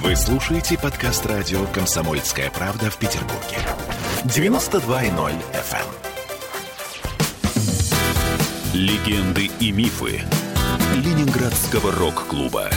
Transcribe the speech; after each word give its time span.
Вы 0.00 0.16
слушаете 0.16 0.78
подкаст 0.78 1.26
радио 1.26 1.66
«Комсомольская 1.66 2.50
правда» 2.50 2.90
в 2.90 2.96
Петербурге. 2.96 3.58
92.0 4.24 5.34
FM. 5.52 5.84
эм. 7.44 7.60
Легенды 8.72 9.50
и 9.60 9.70
мифы 9.70 10.22
Ленинградского 10.94 11.92
рок-клуба. 11.92 12.70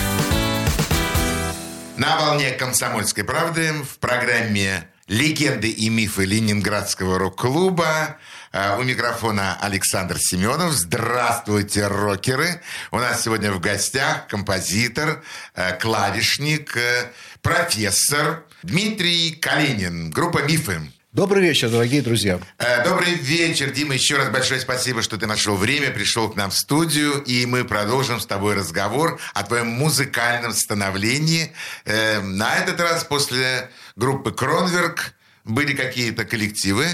На 1.96 2.20
волне 2.20 2.52
«Комсомольской 2.52 3.24
правды» 3.24 3.72
в 3.72 3.98
программе 4.00 4.90
«Легенды 5.08 5.70
и 5.70 5.90
мифы 5.90 6.26
Ленинградского 6.26 7.20
рок-клуба» 7.20 8.18
А, 8.58 8.78
у 8.78 8.84
микрофона 8.84 9.58
Александр 9.60 10.18
Семенов. 10.18 10.72
Здравствуйте, 10.72 11.88
рокеры. 11.88 12.62
У 12.90 13.00
нас 13.00 13.22
сегодня 13.22 13.52
в 13.52 13.60
гостях 13.60 14.28
композитор, 14.28 15.22
э, 15.56 15.78
клавишник, 15.78 16.78
э, 16.78 17.12
профессор 17.42 18.46
Дмитрий 18.64 19.32
Калинин. 19.32 20.10
Группа 20.10 20.42
«Мифы». 20.44 20.80
Добрый 21.12 21.44
вечер, 21.44 21.70
дорогие 21.70 22.02
друзья. 22.02 22.40
Добрый 22.86 23.14
вечер, 23.14 23.72
Дима. 23.72 23.94
Еще 23.94 24.16
раз 24.16 24.30
большое 24.30 24.62
спасибо, 24.62 25.02
что 25.02 25.18
ты 25.18 25.28
нашел 25.28 25.56
время, 25.58 25.90
пришел 25.90 26.30
к 26.30 26.36
нам 26.38 26.50
в 26.50 26.58
студию, 26.58 27.22
и 27.24 27.46
мы 27.46 27.64
продолжим 27.64 28.20
с 28.22 28.26
тобой 28.26 28.56
разговор 28.56 29.20
о 29.34 29.44
твоем 29.44 29.68
музыкальном 29.68 30.52
становлении. 30.54 31.54
На 31.86 32.56
этот 32.56 32.82
раз 32.82 33.06
после 33.06 33.70
группы 33.96 34.32
«Кронверк» 34.32 35.16
были 35.46 35.74
какие-то 35.74 36.26
коллективы. 36.26 36.86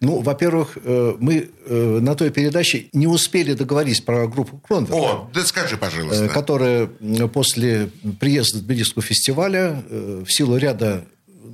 Ну, 0.00 0.20
во-первых, 0.20 0.78
э, 0.82 1.16
мы 1.20 1.50
э, 1.66 1.98
на 2.00 2.14
той 2.14 2.30
передаче 2.30 2.86
не 2.94 3.06
успели 3.06 3.52
договориться 3.52 4.02
про 4.02 4.26
группу 4.26 4.56
Кронверк. 4.58 4.94
О, 4.94 5.30
да 5.34 5.44
скажи, 5.44 5.76
пожалуйста. 5.76 6.24
Э, 6.24 6.28
которая 6.28 6.86
после 7.32 7.90
приезда 8.18 8.60
Тбилисского 8.60 9.02
фестиваля 9.02 9.84
в 9.90 10.28
силу 10.28 10.56
ряда, 10.56 11.04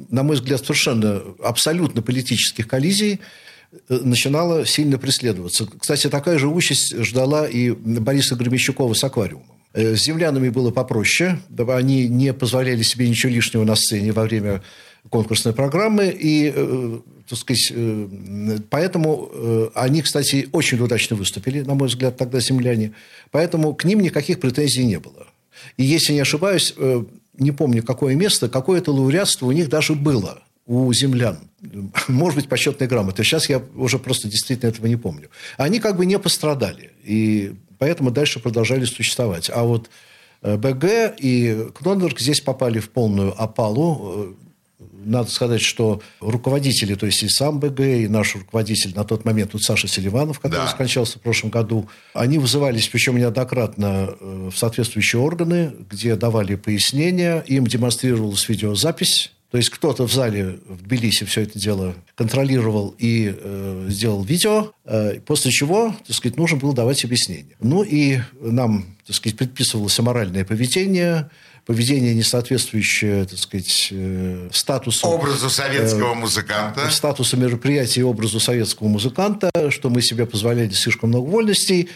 на 0.08 0.22
мой 0.22 0.36
взгляд, 0.36 0.60
совершенно 0.60 1.20
абсолютно 1.42 2.00
политических 2.00 2.68
коллизий 2.68 3.20
начинала 3.88 4.64
сильно 4.64 4.98
преследоваться. 4.98 5.66
Кстати, 5.78 6.08
такая 6.08 6.38
же 6.38 6.46
участь 6.46 6.96
ждала 6.96 7.48
и 7.48 7.72
Бориса 7.72 8.36
Громещукова 8.36 8.94
с 8.94 9.02
«Аквариумом». 9.02 9.50
С 9.74 10.04
землянами 10.04 10.48
было 10.48 10.70
попроще. 10.70 11.40
Они 11.68 12.08
не 12.08 12.32
позволяли 12.32 12.82
себе 12.82 13.08
ничего 13.08 13.32
лишнего 13.32 13.64
на 13.64 13.74
сцене 13.74 14.12
во 14.12 14.22
время 14.22 14.62
конкурсной 15.10 15.54
программы. 15.54 16.14
И 16.18 17.02
так 17.28 17.38
сказать, 17.38 17.72
э, 17.74 18.58
поэтому 18.70 19.28
э, 19.32 19.68
они, 19.74 20.02
кстати, 20.02 20.48
очень 20.52 20.78
удачно 20.78 21.16
выступили, 21.16 21.62
на 21.62 21.74
мой 21.74 21.88
взгляд, 21.88 22.16
тогда 22.16 22.40
земляне. 22.40 22.92
Поэтому 23.30 23.74
к 23.74 23.84
ним 23.84 24.00
никаких 24.00 24.38
претензий 24.40 24.84
не 24.84 25.00
было. 25.00 25.26
И 25.76 25.84
если 25.84 26.12
не 26.12 26.20
ошибаюсь, 26.20 26.74
э, 26.76 27.04
не 27.38 27.50
помню, 27.50 27.82
какое 27.82 28.14
место, 28.14 28.48
какое-то 28.48 28.92
лауреатство 28.92 29.46
у 29.46 29.52
них 29.52 29.68
даже 29.68 29.94
было 29.94 30.42
у 30.66 30.92
землян. 30.92 31.38
Может 32.08 32.36
быть, 32.36 32.48
почетной 32.48 32.86
грамоты. 32.86 33.24
Сейчас 33.24 33.48
я 33.48 33.60
уже 33.74 33.98
просто 33.98 34.28
действительно 34.28 34.70
этого 34.70 34.86
не 34.86 34.96
помню. 34.96 35.28
Они 35.56 35.80
как 35.80 35.96
бы 35.96 36.06
не 36.06 36.18
пострадали. 36.18 36.92
И 37.02 37.54
поэтому 37.78 38.10
дальше 38.10 38.40
продолжали 38.40 38.84
существовать. 38.84 39.50
А 39.52 39.64
вот 39.64 39.90
БГ 40.42 41.14
и 41.18 41.68
Кнонверк 41.74 42.20
здесь 42.20 42.40
попали 42.40 42.78
в 42.78 42.90
полную 42.90 43.40
опалу 43.40 44.36
надо 45.06 45.30
сказать, 45.30 45.62
что 45.62 46.02
руководители, 46.20 46.94
то 46.94 47.06
есть 47.06 47.22
и 47.22 47.28
сам 47.28 47.60
БГ, 47.60 47.80
и 47.80 48.08
наш 48.08 48.34
руководитель 48.34 48.94
на 48.94 49.04
тот 49.04 49.24
момент, 49.24 49.52
вот 49.52 49.62
Саша 49.62 49.88
Селиванов, 49.88 50.40
который 50.40 50.64
да. 50.64 50.68
скончался 50.68 51.18
в 51.18 51.22
прошлом 51.22 51.50
году, 51.50 51.88
они 52.12 52.38
вызывались, 52.38 52.88
причем 52.88 53.16
неоднократно, 53.16 54.10
э, 54.20 54.50
в 54.52 54.56
соответствующие 54.56 55.20
органы, 55.20 55.72
где 55.90 56.16
давали 56.16 56.56
пояснения, 56.56 57.44
им 57.46 57.66
демонстрировалась 57.66 58.48
видеозапись, 58.48 59.32
то 59.50 59.58
есть 59.58 59.70
кто-то 59.70 60.06
в 60.06 60.12
зале 60.12 60.58
в 60.66 60.82
Тбилиси 60.82 61.24
все 61.24 61.42
это 61.42 61.58
дело 61.58 61.94
контролировал 62.16 62.94
и 62.98 63.32
э, 63.34 63.86
сделал 63.88 64.24
видео, 64.24 64.72
э, 64.84 65.20
после 65.20 65.52
чего, 65.52 65.94
так 66.06 66.16
сказать, 66.16 66.36
нужно 66.36 66.58
было 66.58 66.74
давать 66.74 67.04
объяснение. 67.04 67.56
Ну 67.60 67.82
и 67.84 68.18
нам, 68.40 68.96
так 69.06 69.14
сказать, 69.14 69.38
предписывалось 69.38 69.98
аморальное 69.98 70.44
поведение, 70.44 71.30
поведение, 71.66 72.14
не 72.14 72.22
соответствующее, 72.22 73.24
так 73.24 73.38
сказать, 73.38 73.88
э, 73.90 74.48
статусу... 74.52 75.06
Образу 75.08 75.50
советского 75.50 76.12
э, 76.12 76.14
музыканта. 76.14 76.88
Статусу 76.90 77.36
мероприятия 77.36 78.00
и 78.00 78.04
образу 78.04 78.38
советского 78.38 78.86
музыканта, 78.86 79.50
что 79.70 79.90
мы 79.90 80.00
себе 80.00 80.26
позволяли 80.26 80.70
слишком 80.70 81.10
много 81.10 81.28
вольностей. 81.28 81.90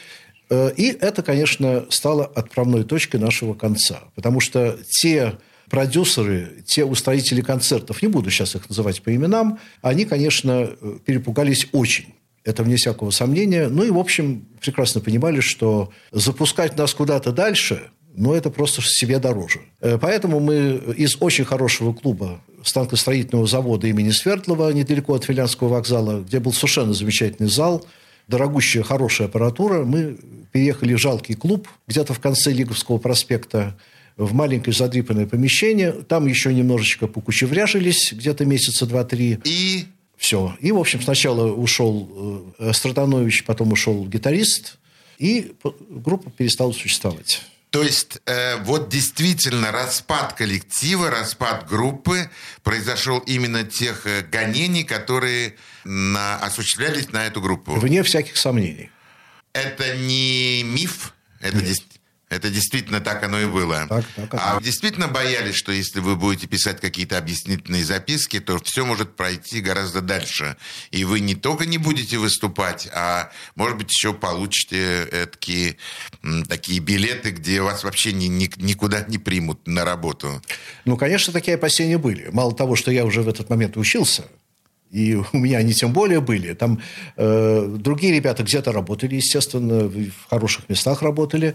Э, 0.50 0.72
и 0.76 0.88
это, 0.88 1.22
конечно, 1.22 1.86
стало 1.88 2.26
отправной 2.26 2.82
точкой 2.82 3.18
нашего 3.18 3.54
конца. 3.54 4.00
Потому 4.16 4.40
что 4.40 4.76
те 4.88 5.38
продюсеры, 5.70 6.64
те 6.66 6.84
устроители 6.84 7.40
концертов, 7.40 8.02
не 8.02 8.08
буду 8.08 8.28
сейчас 8.28 8.56
их 8.56 8.68
называть 8.68 9.00
по 9.02 9.14
именам, 9.14 9.60
они, 9.82 10.04
конечно, 10.04 10.68
перепугались 11.04 11.68
очень. 11.70 12.12
Это 12.42 12.64
вне 12.64 12.74
всякого 12.74 13.10
сомнения. 13.10 13.68
Ну 13.68 13.84
и, 13.84 13.90
в 13.90 13.98
общем, 13.98 14.48
прекрасно 14.60 15.00
понимали, 15.00 15.38
что 15.38 15.92
запускать 16.10 16.76
нас 16.76 16.92
куда-то 16.92 17.30
дальше 17.30 17.90
но 18.14 18.34
это 18.34 18.50
просто 18.50 18.82
себе 18.82 19.18
дороже. 19.18 19.60
Э, 19.80 19.98
поэтому 20.00 20.40
мы 20.40 20.80
из 20.96 21.16
очень 21.20 21.44
хорошего 21.44 21.92
клуба 21.92 22.40
станкостроительного 22.64 23.46
завода 23.46 23.86
имени 23.86 24.10
Свердлова, 24.10 24.72
недалеко 24.72 25.14
от 25.14 25.24
Филянского 25.24 25.68
вокзала, 25.68 26.20
где 26.20 26.40
был 26.40 26.52
совершенно 26.52 26.92
замечательный 26.92 27.48
зал, 27.48 27.86
дорогущая, 28.28 28.82
хорошая 28.82 29.28
аппаратура, 29.28 29.84
мы 29.84 30.18
переехали 30.52 30.94
в 30.94 30.98
жалкий 30.98 31.34
клуб 31.34 31.68
где-то 31.86 32.14
в 32.14 32.20
конце 32.20 32.52
Лиговского 32.52 32.98
проспекта, 32.98 33.76
в 34.16 34.34
маленькое 34.34 34.74
задрипанное 34.74 35.26
помещение. 35.26 35.92
Там 35.92 36.26
еще 36.26 36.52
немножечко 36.52 37.06
покучевряжились, 37.06 38.12
где-то 38.12 38.44
месяца 38.44 38.84
два-три. 38.84 39.38
И? 39.44 39.86
Все. 40.16 40.54
И, 40.60 40.72
в 40.72 40.78
общем, 40.78 41.00
сначала 41.00 41.50
ушел 41.50 42.52
э, 42.58 42.72
Стратанович, 42.74 43.44
потом 43.44 43.72
ушел 43.72 44.04
гитарист, 44.04 44.78
и 45.18 45.52
группа 45.88 46.30
перестала 46.30 46.72
существовать. 46.72 47.42
То 47.70 47.84
есть 47.84 48.18
э, 48.26 48.56
вот 48.64 48.88
действительно 48.88 49.70
распад 49.70 50.32
коллектива, 50.32 51.08
распад 51.10 51.68
группы 51.68 52.28
произошел 52.64 53.18
именно 53.20 53.62
тех 53.62 54.06
э, 54.06 54.22
гонений, 54.22 54.82
которые 54.82 55.54
на, 55.84 56.36
осуществлялись 56.38 57.10
на 57.10 57.26
эту 57.26 57.40
группу. 57.40 57.74
Вне 57.74 58.02
всяких 58.02 58.36
сомнений. 58.36 58.90
Это 59.52 59.96
не 59.96 60.62
миф, 60.64 61.14
это 61.40 61.60
действительно 61.60 61.99
это 62.30 62.48
действительно 62.48 63.00
так 63.00 63.22
оно 63.24 63.40
и 63.40 63.46
было. 63.46 63.86
Так, 63.88 64.04
так, 64.14 64.34
а 64.34 64.54
вы 64.54 64.62
действительно 64.62 65.08
боялись, 65.08 65.56
что 65.56 65.72
если 65.72 65.98
вы 65.98 66.14
будете 66.14 66.46
писать 66.46 66.80
какие-то 66.80 67.18
объяснительные 67.18 67.84
записки, 67.84 68.38
то 68.38 68.58
все 68.62 68.86
может 68.86 69.16
пройти 69.16 69.60
гораздо 69.60 70.00
дальше. 70.00 70.56
И 70.92 71.04
вы 71.04 71.18
не 71.18 71.34
только 71.34 71.66
не 71.66 71.76
будете 71.76 72.18
выступать, 72.18 72.88
а, 72.94 73.30
может 73.56 73.76
быть, 73.76 73.90
еще 73.90 74.14
получите 74.14 75.28
такие, 75.30 75.76
такие 76.48 76.78
билеты, 76.78 77.30
где 77.30 77.62
вас 77.62 77.82
вообще 77.82 78.12
ни, 78.12 78.26
ни, 78.26 78.48
никуда 78.56 79.04
не 79.08 79.18
примут 79.18 79.66
на 79.66 79.84
работу. 79.84 80.40
Ну, 80.84 80.96
конечно, 80.96 81.32
такие 81.32 81.56
опасения 81.56 81.98
были. 81.98 82.28
Мало 82.32 82.54
того, 82.54 82.76
что 82.76 82.92
я 82.92 83.04
уже 83.04 83.22
в 83.22 83.28
этот 83.28 83.50
момент 83.50 83.76
учился, 83.76 84.24
и 84.90 85.14
у 85.32 85.36
меня 85.36 85.58
они 85.58 85.72
тем 85.72 85.92
более 85.92 86.20
были. 86.20 86.52
Там 86.54 86.80
э, 87.16 87.76
другие 87.78 88.14
ребята 88.14 88.42
где-то 88.44 88.72
работали, 88.72 89.16
естественно, 89.16 89.88
в 89.88 90.28
хороших 90.28 90.68
местах 90.68 91.02
работали. 91.02 91.54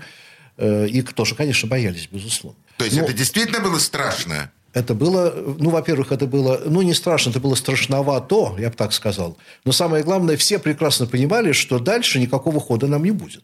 Э, 0.58 0.88
и 0.88 1.02
тоже, 1.02 1.36
конечно, 1.36 1.68
боялись, 1.68 2.08
безусловно. 2.12 2.60
То 2.78 2.86
есть 2.86 2.98
Но... 2.98 3.04
это 3.04 3.14
действительно 3.14 3.60
было 3.60 3.80
страшно? 3.80 4.52
Это 4.74 4.94
было, 4.94 5.34
ну, 5.58 5.70
во-первых, 5.70 6.12
это 6.12 6.28
было, 6.28 6.62
ну, 6.66 6.82
не 6.82 6.94
страшно, 6.94 7.30
это 7.30 7.40
было 7.40 7.56
страшновато, 7.56 8.56
я 8.60 8.70
бы 8.70 8.76
так 8.76 8.92
сказал. 8.92 9.38
Но 9.64 9.72
самое 9.72 10.04
главное, 10.04 10.36
все 10.36 10.60
прекрасно 10.60 11.06
понимали, 11.06 11.54
что 11.54 11.80
дальше 11.80 12.20
никакого 12.20 12.60
хода 12.60 12.88
нам 12.88 13.06
не 13.06 13.12
будет. 13.12 13.44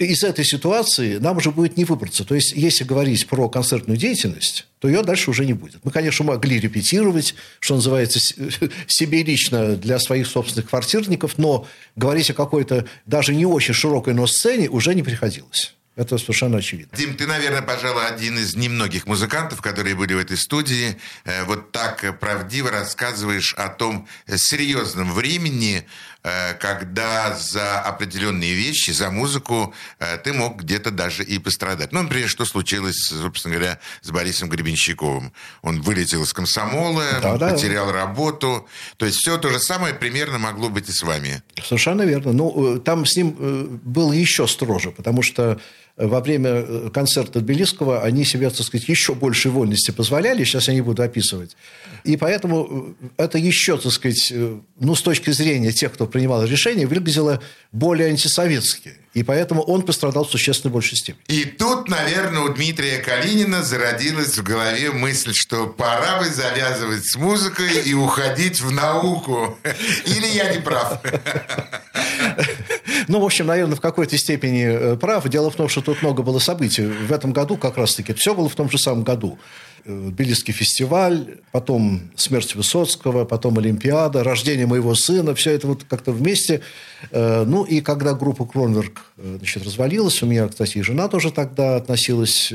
Из 0.00 0.24
этой 0.24 0.44
ситуации 0.44 1.18
нам 1.18 1.36
уже 1.36 1.52
будет 1.52 1.76
не 1.76 1.84
выбраться. 1.84 2.24
То 2.24 2.34
есть, 2.34 2.52
если 2.56 2.82
говорить 2.82 3.28
про 3.28 3.48
концертную 3.48 3.96
деятельность, 3.96 4.66
то 4.80 4.88
ее 4.88 5.02
дальше 5.02 5.30
уже 5.30 5.46
не 5.46 5.52
будет. 5.52 5.84
Мы, 5.84 5.92
конечно, 5.92 6.24
могли 6.24 6.58
репетировать, 6.58 7.36
что 7.60 7.76
называется, 7.76 8.18
себе 8.88 9.22
лично 9.22 9.76
для 9.76 10.00
своих 10.00 10.26
собственных 10.26 10.70
квартирников, 10.70 11.38
но 11.38 11.68
говорить 11.94 12.30
о 12.30 12.34
какой-то 12.34 12.86
даже 13.06 13.32
не 13.32 13.46
очень 13.46 13.74
широкой 13.74 14.14
но-сцене 14.14 14.68
уже 14.68 14.92
не 14.96 15.04
приходилось. 15.04 15.74
Это 15.96 16.18
совершенно 16.18 16.58
очевидно. 16.58 16.96
Дим, 16.96 17.16
ты, 17.16 17.24
наверное, 17.26 17.62
пожалуй, 17.62 18.04
один 18.06 18.36
из 18.36 18.56
немногих 18.56 19.06
музыкантов, 19.06 19.62
которые 19.62 19.94
были 19.94 20.14
в 20.14 20.18
этой 20.18 20.36
студии. 20.36 20.96
Э, 21.24 21.44
вот 21.44 21.70
так 21.70 22.18
правдиво 22.18 22.72
рассказываешь 22.72 23.54
о 23.54 23.68
том 23.68 24.08
серьезном 24.26 25.12
времени, 25.12 25.86
э, 26.24 26.54
когда 26.54 27.36
за 27.36 27.78
определенные 27.78 28.54
вещи, 28.54 28.90
за 28.90 29.10
музыку 29.10 29.72
э, 30.00 30.18
ты 30.18 30.32
мог 30.32 30.62
где-то 30.62 30.90
даже 30.90 31.22
и 31.22 31.38
пострадать. 31.38 31.92
Ну, 31.92 32.02
например, 32.02 32.28
что 32.28 32.44
случилось, 32.44 32.96
собственно 32.96 33.54
говоря, 33.54 33.78
с 34.00 34.10
Борисом 34.10 34.48
Гребенщиковым. 34.48 35.32
Он 35.62 35.80
вылетел 35.80 36.24
из 36.24 36.32
комсомола, 36.32 37.04
да, 37.22 37.50
потерял 37.50 37.86
да. 37.86 37.92
работу. 37.92 38.66
То 38.96 39.06
есть 39.06 39.18
все 39.18 39.38
то 39.38 39.48
же 39.48 39.60
самое 39.60 39.94
примерно 39.94 40.38
могло 40.38 40.70
быть 40.70 40.88
и 40.88 40.92
с 40.92 41.04
вами. 41.04 41.44
Совершенно 41.62 42.02
верно. 42.02 42.32
Ну, 42.32 42.80
там 42.80 43.06
с 43.06 43.16
ним 43.16 43.78
было 43.84 44.12
еще 44.12 44.48
строже, 44.48 44.90
потому 44.90 45.22
что 45.22 45.60
во 45.96 46.20
время 46.20 46.50
э, 46.50 46.90
концерта 46.92 47.40
Тбилисского 47.40 48.02
они 48.02 48.24
себе, 48.24 48.50
так 48.50 48.66
сказать, 48.66 48.88
еще 48.88 49.14
больше 49.14 49.48
вольности 49.50 49.92
позволяли, 49.92 50.42
сейчас 50.42 50.66
я 50.68 50.74
не 50.74 50.80
буду 50.80 51.02
описывать. 51.02 51.56
И 52.02 52.16
поэтому 52.16 52.96
э, 53.00 53.22
это 53.22 53.38
еще, 53.38 53.78
так 53.78 53.92
сказать, 53.92 54.32
э, 54.32 54.58
ну, 54.80 54.94
с 54.96 55.02
точки 55.02 55.30
зрения 55.30 55.70
тех, 55.70 55.92
кто 55.92 56.06
принимал 56.06 56.44
решение, 56.44 56.86
выглядело 56.86 57.40
более 57.70 58.08
антисоветски. 58.08 58.94
И 59.14 59.22
поэтому 59.22 59.62
он 59.62 59.82
пострадал 59.82 60.24
в 60.24 60.30
существенно 60.30 60.72
большей 60.72 60.98
степени. 60.98 61.22
И 61.28 61.44
тут, 61.44 61.88
наверное, 61.88 62.40
у 62.40 62.52
Дмитрия 62.52 62.98
Калинина 62.98 63.62
зародилась 63.62 64.36
в 64.36 64.42
голове 64.42 64.90
мысль, 64.90 65.30
что 65.32 65.68
пора 65.68 66.18
бы 66.18 66.24
завязывать 66.24 67.06
с 67.06 67.14
музыкой 67.14 67.82
и 67.84 67.94
уходить 67.94 68.60
в 68.60 68.72
науку. 68.72 69.56
Или 70.06 70.26
я 70.26 70.52
не 70.52 70.60
прав? 70.60 71.00
Ну, 73.08 73.20
в 73.20 73.24
общем, 73.24 73.46
наверное, 73.46 73.76
в 73.76 73.80
какой-то 73.80 74.16
степени 74.18 74.64
э, 74.64 74.96
прав. 74.96 75.28
Дело 75.28 75.50
в 75.50 75.56
том, 75.56 75.68
что 75.68 75.80
тут 75.80 76.02
много 76.02 76.22
было 76.22 76.38
событий. 76.38 76.86
В 76.86 77.12
этом 77.12 77.32
году 77.32 77.56
как 77.56 77.76
раз-таки 77.76 78.12
все 78.14 78.34
было 78.34 78.48
в 78.48 78.54
том 78.54 78.70
же 78.70 78.78
самом 78.78 79.04
году. 79.04 79.38
Э, 79.86 80.08
Тбилисский 80.10 80.54
фестиваль, 80.54 81.38
потом 81.52 82.10
смерть 82.16 82.54
Высоцкого, 82.54 83.26
потом 83.26 83.58
Олимпиада, 83.58 84.24
рождение 84.24 84.66
моего 84.66 84.94
сына, 84.94 85.34
все 85.34 85.50
это 85.50 85.66
вот 85.66 85.84
как-то 85.84 86.10
вместе. 86.12 86.62
Э, 87.10 87.44
ну 87.46 87.64
и 87.64 87.82
когда 87.82 88.14
группа 88.14 88.46
Кронверк 88.46 89.12
значит, 89.16 89.64
развалилась, 89.64 90.22
у 90.22 90.26
меня, 90.26 90.48
кстати, 90.48 90.78
и 90.78 90.82
жена 90.82 91.08
тоже 91.08 91.30
тогда 91.30 91.76
относилась... 91.76 92.50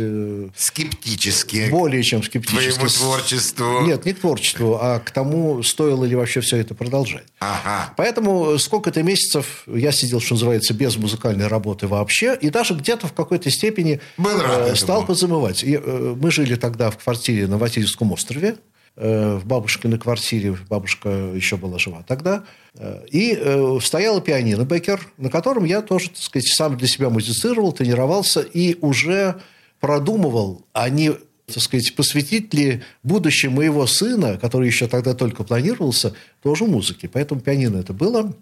Скептически. 0.55 1.69
Более 1.69 2.01
чем 2.01 2.23
скептически. 2.23 2.71
К 2.71 2.73
твоему 2.73 2.89
творчеству. 2.89 3.81
Нет, 3.85 4.05
не 4.05 4.13
к 4.13 4.19
творчеству, 4.19 4.79
а 4.81 4.99
к 4.99 5.11
тому, 5.11 5.61
стоило 5.61 6.05
ли 6.05 6.15
вообще 6.15 6.41
все 6.41 6.57
это 6.57 6.73
продолжать. 6.73 7.25
Ага. 7.39 7.93
Поэтому 7.95 8.57
сколько-то 8.57 9.03
месяцев 9.03 9.65
я 9.67 9.91
сидел, 9.91 10.19
что 10.19 10.33
называется, 10.33 10.73
без 10.73 10.97
музыкальной 10.97 11.47
работы 11.47 11.87
вообще, 11.87 12.35
и 12.41 12.49
даже 12.49 12.73
где-то 12.73 13.07
в 13.07 13.13
какой-то 13.13 13.51
степени 13.51 14.01
Был 14.17 14.41
рад 14.41 14.75
стал 14.77 15.05
подзамывать. 15.05 15.63
И, 15.63 15.77
мы 15.77 16.31
жили 16.31 16.55
тогда 16.55 16.89
в 16.89 16.97
квартире 16.97 17.18
квартире 17.19 17.47
на 17.47 17.57
Васильевском 17.57 18.13
острове, 18.13 18.55
э, 18.95 19.35
в 19.35 19.45
бабушкиной 19.45 19.99
квартире, 19.99 20.57
бабушка 20.69 21.09
еще 21.09 21.57
была 21.57 21.77
жива 21.77 22.01
тогда, 22.07 22.45
э, 22.75 23.05
и 23.11 23.37
э, 23.37 23.77
стояла 23.81 24.21
пианино 24.21 24.63
Беккер, 24.63 25.05
на 25.17 25.29
котором 25.29 25.65
я 25.65 25.81
тоже, 25.81 26.11
так 26.11 26.19
сказать, 26.19 26.47
сам 26.47 26.77
для 26.77 26.87
себя 26.87 27.09
музицировал, 27.09 27.73
тренировался 27.73 28.39
и 28.39 28.77
уже 28.79 29.35
продумывал, 29.81 30.65
а 30.71 30.87
не 30.87 31.11
так 31.45 31.61
сказать, 31.61 31.93
посвятить 31.93 32.53
ли 32.53 32.83
будущее 33.03 33.51
моего 33.51 33.85
сына, 33.85 34.37
который 34.37 34.67
еще 34.67 34.87
тогда 34.87 35.13
только 35.13 35.43
планировался, 35.43 36.13
тоже 36.41 36.63
музыке. 36.65 37.09
Поэтому 37.11 37.41
пианино 37.41 37.79
это 37.79 37.91
было. 37.91 38.33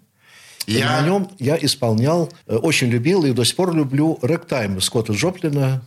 Я... 0.68 0.78
И 0.78 0.82
на 0.84 1.06
нем 1.06 1.30
я 1.40 1.58
исполнял, 1.60 2.30
очень 2.46 2.88
любил 2.88 3.24
и 3.24 3.32
до 3.32 3.44
сих 3.44 3.56
пор 3.56 3.74
люблю 3.74 4.18
рэктайм 4.22 4.80
Скотта 4.82 5.14
Джоплина. 5.14 5.82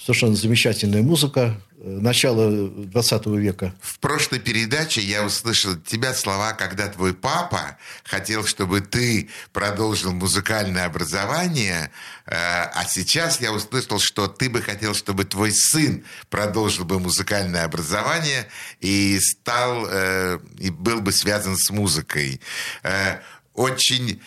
Совершенно 0.00 0.34
замечательная 0.34 1.02
музыка, 1.02 1.60
начала 1.84 2.50
20 2.50 3.26
века. 3.26 3.74
В 3.80 3.98
прошлой 3.98 4.40
передаче 4.40 5.02
я 5.02 5.22
услышал 5.24 5.72
от 5.72 5.84
тебя 5.84 6.14
слова, 6.14 6.52
когда 6.52 6.88
твой 6.88 7.12
папа 7.12 7.76
хотел, 8.04 8.46
чтобы 8.46 8.80
ты 8.80 9.28
продолжил 9.52 10.12
музыкальное 10.12 10.86
образование, 10.86 11.90
э, 12.26 12.34
а 12.34 12.84
сейчас 12.88 13.40
я 13.40 13.52
услышал, 13.52 13.98
что 13.98 14.28
ты 14.28 14.48
бы 14.48 14.62
хотел, 14.62 14.94
чтобы 14.94 15.24
твой 15.24 15.52
сын 15.52 16.04
продолжил 16.30 16.84
бы 16.84 16.98
музыкальное 16.98 17.64
образование 17.64 18.48
и 18.80 19.18
стал, 19.20 19.86
э, 19.86 20.38
и 20.58 20.70
был 20.70 21.02
бы 21.02 21.12
связан 21.12 21.56
с 21.56 21.70
музыкой. 21.70 22.40
Э, 22.82 23.18
очень, 23.52 24.20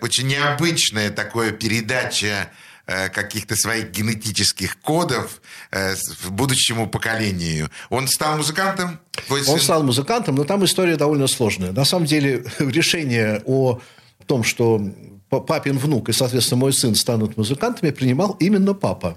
очень 0.00 0.28
необычная 0.28 1.10
такая 1.10 1.50
передача 1.50 2.48
Э, 2.48 2.48
каких-то 2.86 3.56
своих 3.56 3.90
генетических 3.90 4.78
кодов 4.80 5.40
э, 5.70 5.94
будущему 6.28 6.88
поколению. 6.88 7.70
Он 7.90 8.08
стал 8.08 8.36
музыкантом? 8.36 8.98
Он 9.30 9.60
стал 9.60 9.82
музыкантом, 9.82 10.34
но 10.34 10.44
там 10.44 10.64
история 10.64 10.96
довольно 10.96 11.26
сложная. 11.26 11.72
На 11.72 11.84
самом 11.84 12.06
деле 12.06 12.44
решение 12.58 13.42
о 13.46 13.80
том, 14.26 14.44
что 14.44 14.80
папин 15.28 15.78
внук 15.78 16.08
и, 16.08 16.12
соответственно, 16.12 16.60
мой 16.60 16.72
сын 16.72 16.94
станут 16.94 17.36
музыкантами, 17.36 17.90
принимал 17.90 18.36
именно 18.40 18.74
папа. 18.74 19.16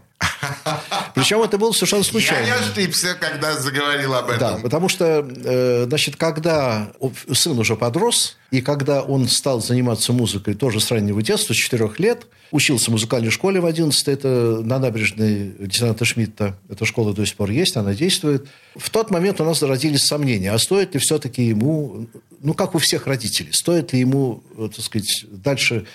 Причем 1.15 1.41
это 1.41 1.57
было 1.57 1.71
совершенно 1.71 2.03
случайно. 2.03 2.45
Я 2.45 2.55
не 2.55 2.61
ошибся, 2.61 3.15
когда 3.19 3.57
заговорил 3.59 4.13
об 4.13 4.29
этом. 4.29 4.39
Да, 4.39 4.57
потому 4.61 4.89
что, 4.89 5.27
э, 5.27 5.85
значит, 5.87 6.15
когда 6.15 6.91
сын 7.33 7.57
уже 7.57 7.75
подрос, 7.75 8.37
и 8.51 8.61
когда 8.61 9.01
он 9.01 9.27
стал 9.27 9.61
заниматься 9.61 10.13
музыкой 10.13 10.53
тоже 10.53 10.79
с 10.79 10.91
раннего 10.91 11.21
детства, 11.21 11.53
с 11.53 11.57
4 11.57 11.89
лет, 11.97 12.27
учился 12.51 12.89
в 12.89 12.93
музыкальной 12.93 13.31
школе 13.31 13.59
в 13.59 13.65
11 13.65 14.07
это 14.07 14.61
на 14.63 14.79
набережной 14.79 15.55
лейтенанта 15.59 16.05
Шмидта. 16.05 16.57
Эта 16.69 16.85
школа 16.85 17.13
до 17.13 17.25
сих 17.25 17.35
пор 17.35 17.49
есть, 17.49 17.75
она 17.75 17.93
действует. 17.93 18.47
В 18.75 18.89
тот 18.89 19.09
момент 19.11 19.41
у 19.41 19.45
нас 19.45 19.59
зародились 19.59 20.05
сомнения, 20.05 20.51
а 20.51 20.59
стоит 20.59 20.93
ли 20.93 20.99
все-таки 20.99 21.43
ему, 21.43 22.07
ну, 22.41 22.53
как 22.53 22.75
у 22.75 22.77
всех 22.77 23.07
родителей, 23.07 23.51
стоит 23.51 23.93
ли 23.93 23.99
ему, 23.99 24.43
э, 24.57 24.69
так 24.73 24.85
сказать, 24.85 25.25
дальше 25.29 25.85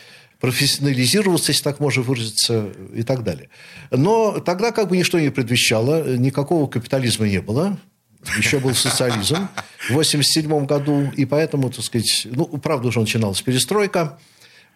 профессионализироваться, 0.40 1.52
если 1.52 1.62
так 1.62 1.80
можно 1.80 2.02
выразиться, 2.02 2.70
и 2.94 3.02
так 3.02 3.22
далее. 3.22 3.48
Но 3.90 4.40
тогда 4.40 4.72
как 4.72 4.88
бы 4.88 4.96
ничто 4.96 5.20
не 5.20 5.30
предвещало, 5.30 6.16
никакого 6.16 6.66
капитализма 6.66 7.28
не 7.28 7.40
было, 7.40 7.78
еще 8.38 8.58
был 8.58 8.74
социализм 8.74 9.48
в 9.88 9.92
1987 9.92 10.66
году, 10.66 11.10
и 11.16 11.24
поэтому, 11.24 11.70
так 11.70 11.84
сказать, 11.84 12.26
ну, 12.30 12.46
правда 12.46 12.88
уже 12.88 13.00
начиналась 13.00 13.40
перестройка, 13.42 14.18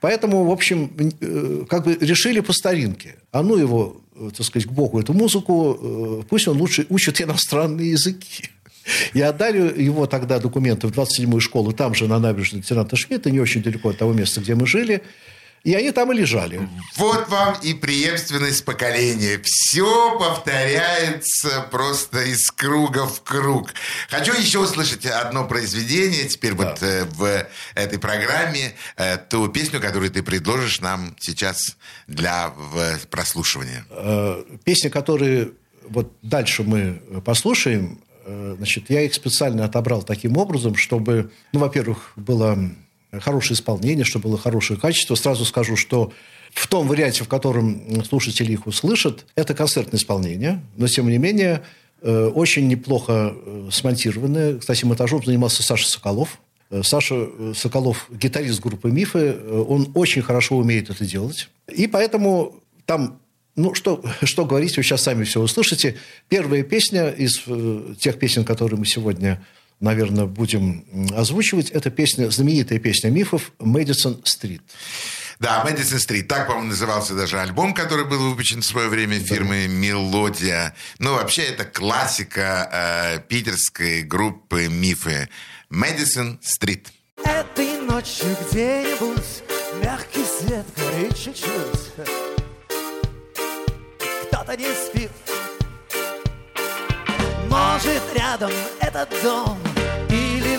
поэтому, 0.01 0.45
в 0.45 0.51
общем, 0.51 0.93
э, 1.21 1.65
как 1.69 1.85
бы 1.85 1.97
решили 2.01 2.41
по 2.41 2.53
старинке. 2.53 3.17
А 3.33 3.43
ну 3.43 3.57
его, 3.57 4.01
э, 4.17 4.31
так 4.37 4.47
сказать, 4.47 4.69
к 4.69 4.73
богу 4.73 5.01
эту 5.01 5.13
музыку, 5.13 5.79
э, 5.81 6.23
пусть 6.29 6.49
он 6.49 6.59
лучше 6.59 6.87
учит 6.89 7.21
иностранные 7.21 7.91
языки. 7.91 8.51
И 9.15 9.21
отдали 9.23 9.83
его 9.83 10.07
тогда 10.07 10.39
документы 10.39 10.89
в 10.89 10.91
27-ю 10.91 11.41
школу, 11.41 11.73
там 11.73 11.95
же 11.95 12.07
на 12.07 12.19
набережной 12.19 12.61
лейтенанта 12.61 12.97
Шмидта, 12.97 13.31
не 13.31 13.41
очень 13.41 13.63
далеко 13.63 13.91
от 13.91 13.99
того 13.99 14.13
места, 14.13 14.41
где 14.41 14.55
мы 14.55 14.67
жили. 14.67 15.03
И 15.65 15.73
они 15.75 15.93
там 15.93 16.13
и 16.13 16.15
лежали. 16.15 16.69
Вот 16.97 17.27
вам 17.29 17.57
и 17.63 17.73
преемственность 17.73 18.67
поколения. 18.67 19.41
Все 19.43 20.19
повторяется 20.19 21.67
просто 21.71 22.23
из 22.23 22.51
круга 22.51 23.07
в 23.07 23.23
круг. 23.23 23.73
Хочу 24.11 24.35
еще 24.35 24.59
услышать 24.59 25.07
одно 25.07 25.49
произведение 25.49 26.29
теперь 26.29 26.53
да. 26.53 26.69
вот 26.69 26.83
э, 26.83 27.05
в 27.07 27.47
этой 27.75 27.99
программе, 27.99 28.75
э, 28.99 29.17
ту 29.17 29.49
песню, 29.49 29.81
которую 29.81 30.11
ты 30.11 30.23
предложишь 30.23 30.83
нам 30.83 31.17
сейчас 31.19 31.79
для 32.07 32.53
прослушивания. 33.11 33.87
Э, 33.89 34.45
песни, 34.65 34.91
которые 34.91 35.53
вот 35.89 36.13
дальше 36.21 36.63
мы 36.63 37.01
послушаем, 37.25 38.01
значит, 38.27 38.89
я 38.89 39.03
их 39.03 39.13
специально 39.13 39.67
отобрал 39.67 40.03
таким 40.03 40.39
образом, 40.39 40.77
чтобы, 40.77 41.31
ну, 41.53 41.61
во-первых, 41.61 42.13
было 42.17 42.59
хорошее 43.21 43.55
исполнение, 43.55 44.05
чтобы 44.05 44.29
было 44.29 44.39
хорошее 44.39 44.79
качество. 44.79 45.15
Сразу 45.15 45.45
скажу, 45.45 45.77
что 45.77 46.13
в 46.53 46.69
том 46.69 46.87
варианте, 46.87 47.25
в 47.25 47.29
котором 47.29 48.05
слушатели 48.05 48.53
их 48.53 48.67
услышат, 48.67 49.27
это 49.35 49.55
концертное 49.55 49.99
исполнение, 49.99 50.63
но, 50.77 50.87
тем 50.87 51.09
не 51.09 51.19
менее, 51.19 51.63
э, 52.01 52.27
очень 52.27 52.69
неплохо 52.69 53.35
э, 53.35 53.69
смонтированное. 53.73 54.59
Кстати, 54.59 54.85
монтажом 54.85 55.25
занимался 55.25 55.63
Саша 55.63 55.89
Соколов. 55.89 56.39
Э, 56.71 56.83
Саша 56.85 57.29
Соколов, 57.55 58.09
гитарист 58.11 58.61
группы 58.61 58.91
«Мифы», 58.91 59.35
он 59.35 59.91
очень 59.95 60.23
хорошо 60.23 60.57
умеет 60.57 60.91
это 60.91 61.05
делать. 61.05 61.49
И 61.73 61.89
поэтому 61.89 62.55
там 62.87 63.19
ну, 63.57 63.75
что, 63.75 64.03
что 64.23 64.45
говорить, 64.45 64.77
вы 64.77 64.83
сейчас 64.83 65.03
сами 65.03 65.25
все 65.25 65.41
услышите. 65.41 65.97
Первая 66.29 66.63
песня 66.63 67.09
из 67.09 67.43
тех 67.99 68.19
песен, 68.19 68.45
которые 68.45 68.79
мы 68.79 68.87
сегодня 68.87 69.45
наверное, 69.85 70.25
будем 70.25 70.85
озвучивать. 71.15 71.71
Это 71.71 71.91
песня, 71.91 72.29
знаменитая 72.31 72.81
песня 72.81 73.11
мифов 73.11 73.53
«Мэдисон 73.61 74.21
Стрит». 74.25 74.63
Да, 75.39 75.63
Мэдисон 75.65 76.01
Стрит. 76.01 76.27
Так, 76.27 76.47
по-моему, 76.47 76.71
назывался 76.71 77.15
даже 77.15 77.39
альбом, 77.39 77.75
который 77.75 78.05
был 78.05 78.31
выпущен 78.31 78.63
в 78.63 78.65
свое 78.65 78.89
время 78.89 79.21
фирмы 79.21 79.69
«Мелодия». 79.69 80.75
Ну, 80.99 81.15
вообще, 81.15 81.43
это 81.43 81.65
классика 81.65 82.69
э, 82.73 83.21
питерской 83.29 84.03
группы 84.03 84.69
«Мифы». 84.69 85.29
Мэдисон 85.71 86.41
Стрит. 86.43 86.93
Этой 87.25 87.81
ночью 87.81 88.37
где-нибудь 88.51 89.43
мягкий 89.83 90.25
свет 90.25 90.67
горит 90.77 91.17
чуть-чуть. 91.17 92.07
Кто-то 94.29 94.57
не 94.57 94.67
спит, 94.75 95.11
может, 97.49 98.03
рядом 98.15 98.51
этот 98.81 99.09
дом 99.23 99.59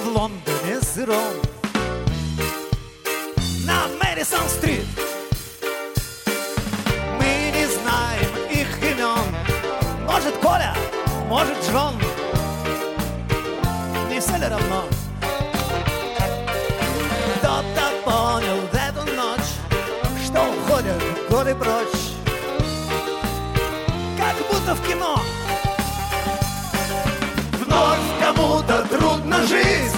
в 0.05 0.07
Лондоне 0.07 0.81
сыром 0.81 1.45
Ренессанс-стрит. 4.25 4.85
Мы 7.19 7.51
не 7.53 7.67
знаем 7.67 8.31
их 8.49 8.67
имен. 8.81 9.35
Может, 10.05 10.35
Коля, 10.37 10.73
может, 11.27 11.57
Джон. 11.69 11.93
Не 14.09 14.19
все 14.19 14.37
ли 14.37 14.47
равно? 14.47 14.85
Кто-то 17.35 17.91
понял 18.03 18.61
в 18.61 18.73
эту 18.73 19.13
ночь, 19.13 19.51
что 20.25 20.41
уходят 20.41 21.03
годы 21.29 21.53
прочь. 21.53 22.15
Как 24.17 24.35
будто 24.49 24.73
в 24.73 24.87
кино. 24.87 25.19
Трудно 29.35 29.47
жить 29.47 29.91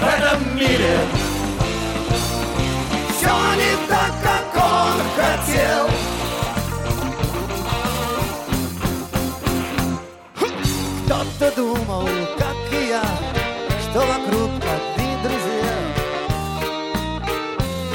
в 0.00 0.04
этом 0.04 0.56
мире. 0.56 0.98
Все 3.16 3.28
не 3.56 3.88
так, 3.88 4.12
как 4.22 4.44
он 4.56 5.00
хотел. 5.16 5.88
Кто-то 11.04 11.56
думал, 11.56 12.08
как 12.38 12.56
и 12.72 12.88
я, 12.88 13.04
что 13.82 14.00
вокруг 14.00 14.50
одни 14.60 15.16
друзья. 15.22 15.76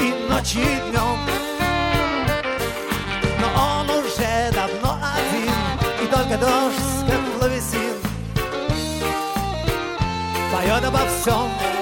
И 0.00 0.30
ночью, 0.30 0.81
обо 10.92 11.06
всем. 11.08 11.81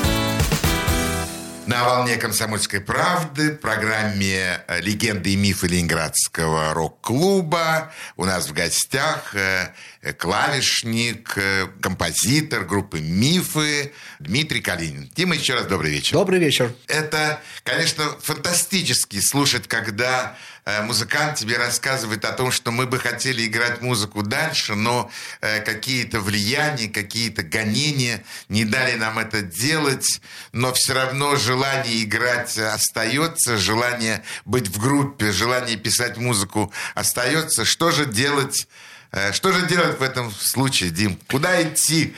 На 1.71 1.85
волне 1.85 2.17
комсомольской 2.17 2.81
правды, 2.81 3.53
в 3.53 3.59
программе 3.59 4.61
э, 4.67 4.81
«Легенды 4.81 5.31
и 5.31 5.35
мифы 5.37 5.67
Ленинградского 5.67 6.73
рок-клуба» 6.73 7.93
у 8.17 8.25
нас 8.25 8.49
в 8.49 8.51
гостях 8.51 9.33
э, 9.35 9.73
клавишник, 10.17 11.31
э, 11.37 11.67
композитор 11.79 12.65
группы 12.65 12.99
«Мифы» 12.99 13.93
Дмитрий 14.19 14.59
Калинин. 14.59 15.09
Дима, 15.15 15.35
еще 15.35 15.53
раз 15.53 15.65
добрый 15.65 15.93
вечер. 15.93 16.11
Добрый 16.11 16.39
вечер. 16.39 16.73
Это, 16.87 17.39
конечно, 17.63 18.03
фантастически 18.21 19.21
слушать, 19.21 19.69
когда 19.69 20.35
музыкант 20.83 21.37
тебе 21.37 21.57
рассказывает 21.57 22.23
о 22.25 22.33
том, 22.33 22.51
что 22.51 22.71
мы 22.71 22.85
бы 22.85 22.99
хотели 22.99 23.45
играть 23.45 23.81
музыку 23.81 24.21
дальше, 24.21 24.75
но 24.75 25.09
э, 25.41 25.59
какие-то 25.61 26.19
влияния, 26.19 26.87
какие-то 26.87 27.43
гонения 27.43 28.23
не 28.47 28.65
дали 28.65 28.95
нам 28.95 29.17
это 29.17 29.41
делать, 29.41 30.21
но 30.51 30.71
все 30.73 30.93
равно 30.93 31.35
желание 31.35 32.03
играть 32.03 32.57
остается, 32.57 33.57
желание 33.57 34.23
быть 34.45 34.67
в 34.67 34.79
группе, 34.79 35.31
желание 35.31 35.77
писать 35.77 36.17
музыку 36.17 36.71
остается. 36.93 37.65
Что 37.65 37.91
же 37.91 38.05
делать? 38.05 38.67
Э, 39.11 39.31
Что 39.33 39.51
же 39.51 39.67
делать 39.67 39.99
в 39.99 40.01
этом 40.01 40.31
случае, 40.31 40.89
Дим? 40.89 41.17
Куда 41.29 41.61
идти? 41.61 42.13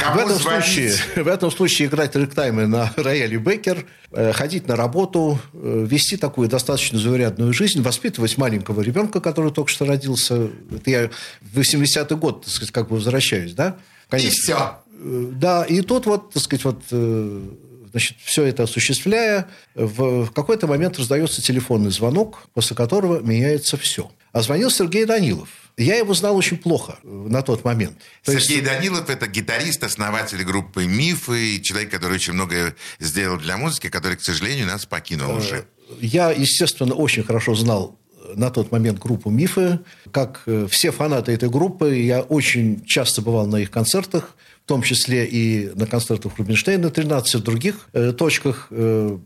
Кому 0.00 0.16
В 0.16 0.18
этом, 0.26 0.38
звонить? 0.38 0.64
случае, 0.64 1.22
в 1.24 1.28
этом 1.28 1.50
случае 1.50 1.88
играть 1.88 2.14
ректаймы 2.16 2.66
на 2.66 2.92
рояле 2.96 3.36
Беккер, 3.38 3.86
э, 4.12 4.32
ходить 4.32 4.66
на 4.68 4.76
работу, 4.76 5.38
э, 5.52 5.86
вести 5.88 6.16
такую 6.16 6.48
достаточно 6.48 6.98
заурядную 6.98 7.52
жизнь, 7.52 7.82
воспитывать 7.82 8.36
маленького 8.38 8.80
ребенка, 8.80 9.20
который 9.20 9.52
только 9.52 9.70
что 9.70 9.84
родился. 9.84 10.50
Это 10.74 10.90
я 10.90 11.10
в 11.40 11.58
80-й 11.58 12.16
год, 12.16 12.44
так 12.44 12.52
сказать, 12.52 12.72
как 12.72 12.88
бы 12.88 12.96
возвращаюсь, 12.96 13.52
да? 13.54 13.76
И 14.12 14.28
все. 14.28 14.78
Да, 15.00 15.64
и 15.64 15.80
тут 15.80 16.06
вот, 16.06 16.32
так 16.32 16.42
сказать, 16.42 16.64
вот, 16.64 16.82
значит, 17.90 18.16
все 18.24 18.44
это 18.44 18.62
осуществляя, 18.62 19.48
в 19.74 20.30
какой-то 20.30 20.66
момент 20.66 20.98
раздается 20.98 21.42
телефонный 21.42 21.90
звонок, 21.90 22.44
после 22.54 22.76
которого 22.76 23.20
меняется 23.20 23.76
все. 23.76 24.10
А 24.32 24.40
звонил 24.42 24.70
Сергей 24.70 25.04
Данилов. 25.04 25.48
Я 25.76 25.96
его 25.96 26.14
знал 26.14 26.36
очень 26.36 26.56
плохо 26.56 26.98
э, 27.02 27.06
на 27.08 27.42
тот 27.42 27.64
момент. 27.64 27.98
То 28.24 28.32
есть- 28.32 28.46
Сергей 28.46 28.62
Данилов– 28.64 29.10
это 29.10 29.26
гитарист, 29.26 29.82
основатель 29.82 30.42
группы 30.44 30.86
«Мифы», 30.86 31.60
человек, 31.60 31.90
который 31.90 32.14
очень 32.14 32.32
многое 32.32 32.76
сделал 33.00 33.38
для 33.38 33.56
музыки, 33.56 33.88
который, 33.88 34.16
к 34.16 34.22
сожалению, 34.22 34.66
нас 34.66 34.86
покинул 34.86 35.34
уже. 35.36 35.66
Я, 36.00 36.30
естественно, 36.30 36.94
очень 36.94 37.24
хорошо 37.24 37.54
знал 37.56 37.98
э, 38.22 38.34
на 38.36 38.50
тот 38.50 38.70
момент 38.70 39.00
группу 39.00 39.30
«Мифы». 39.30 39.80
Как 40.12 40.42
э, 40.46 40.68
все 40.70 40.92
фанаты 40.92 41.32
этой 41.32 41.50
группы, 41.50 41.96
я 41.96 42.22
очень 42.22 42.84
часто 42.86 43.20
бывал 43.20 43.46
на 43.46 43.56
их 43.56 43.70
концертах, 43.72 44.36
в 44.64 44.68
том 44.68 44.82
числе 44.82 45.26
и 45.26 45.70
на 45.74 45.86
концертах 45.86 46.38
Рубинштейна, 46.38 46.90
13 46.90 47.42
других 47.42 47.88
э, 47.92 48.12
точках. 48.12 48.68
Э, 48.70 49.18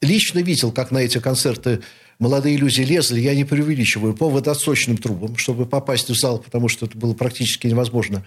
лично 0.00 0.38
видел, 0.38 0.72
как 0.72 0.90
на 0.90 0.98
эти 0.98 1.18
концерты 1.18 1.80
молодые 2.18 2.56
люди 2.56 2.80
лезли, 2.80 3.20
я 3.20 3.34
не 3.34 3.44
преувеличиваю, 3.44 4.14
по 4.14 4.28
водосточным 4.28 4.96
трубам, 4.96 5.36
чтобы 5.36 5.66
попасть 5.66 6.08
в 6.08 6.14
зал, 6.18 6.38
потому 6.38 6.68
что 6.68 6.86
это 6.86 6.96
было 6.96 7.14
практически 7.14 7.66
невозможно 7.66 8.24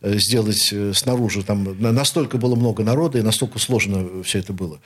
э, 0.00 0.18
сделать 0.18 0.68
э, 0.72 0.92
снаружи. 0.94 1.42
Там 1.42 1.80
на- 1.80 1.92
настолько 1.92 2.38
было 2.38 2.54
много 2.54 2.82
народа, 2.82 3.18
и 3.18 3.22
настолько 3.22 3.58
сложно 3.58 4.22
все 4.22 4.38
это 4.38 4.52
было. 4.52 4.80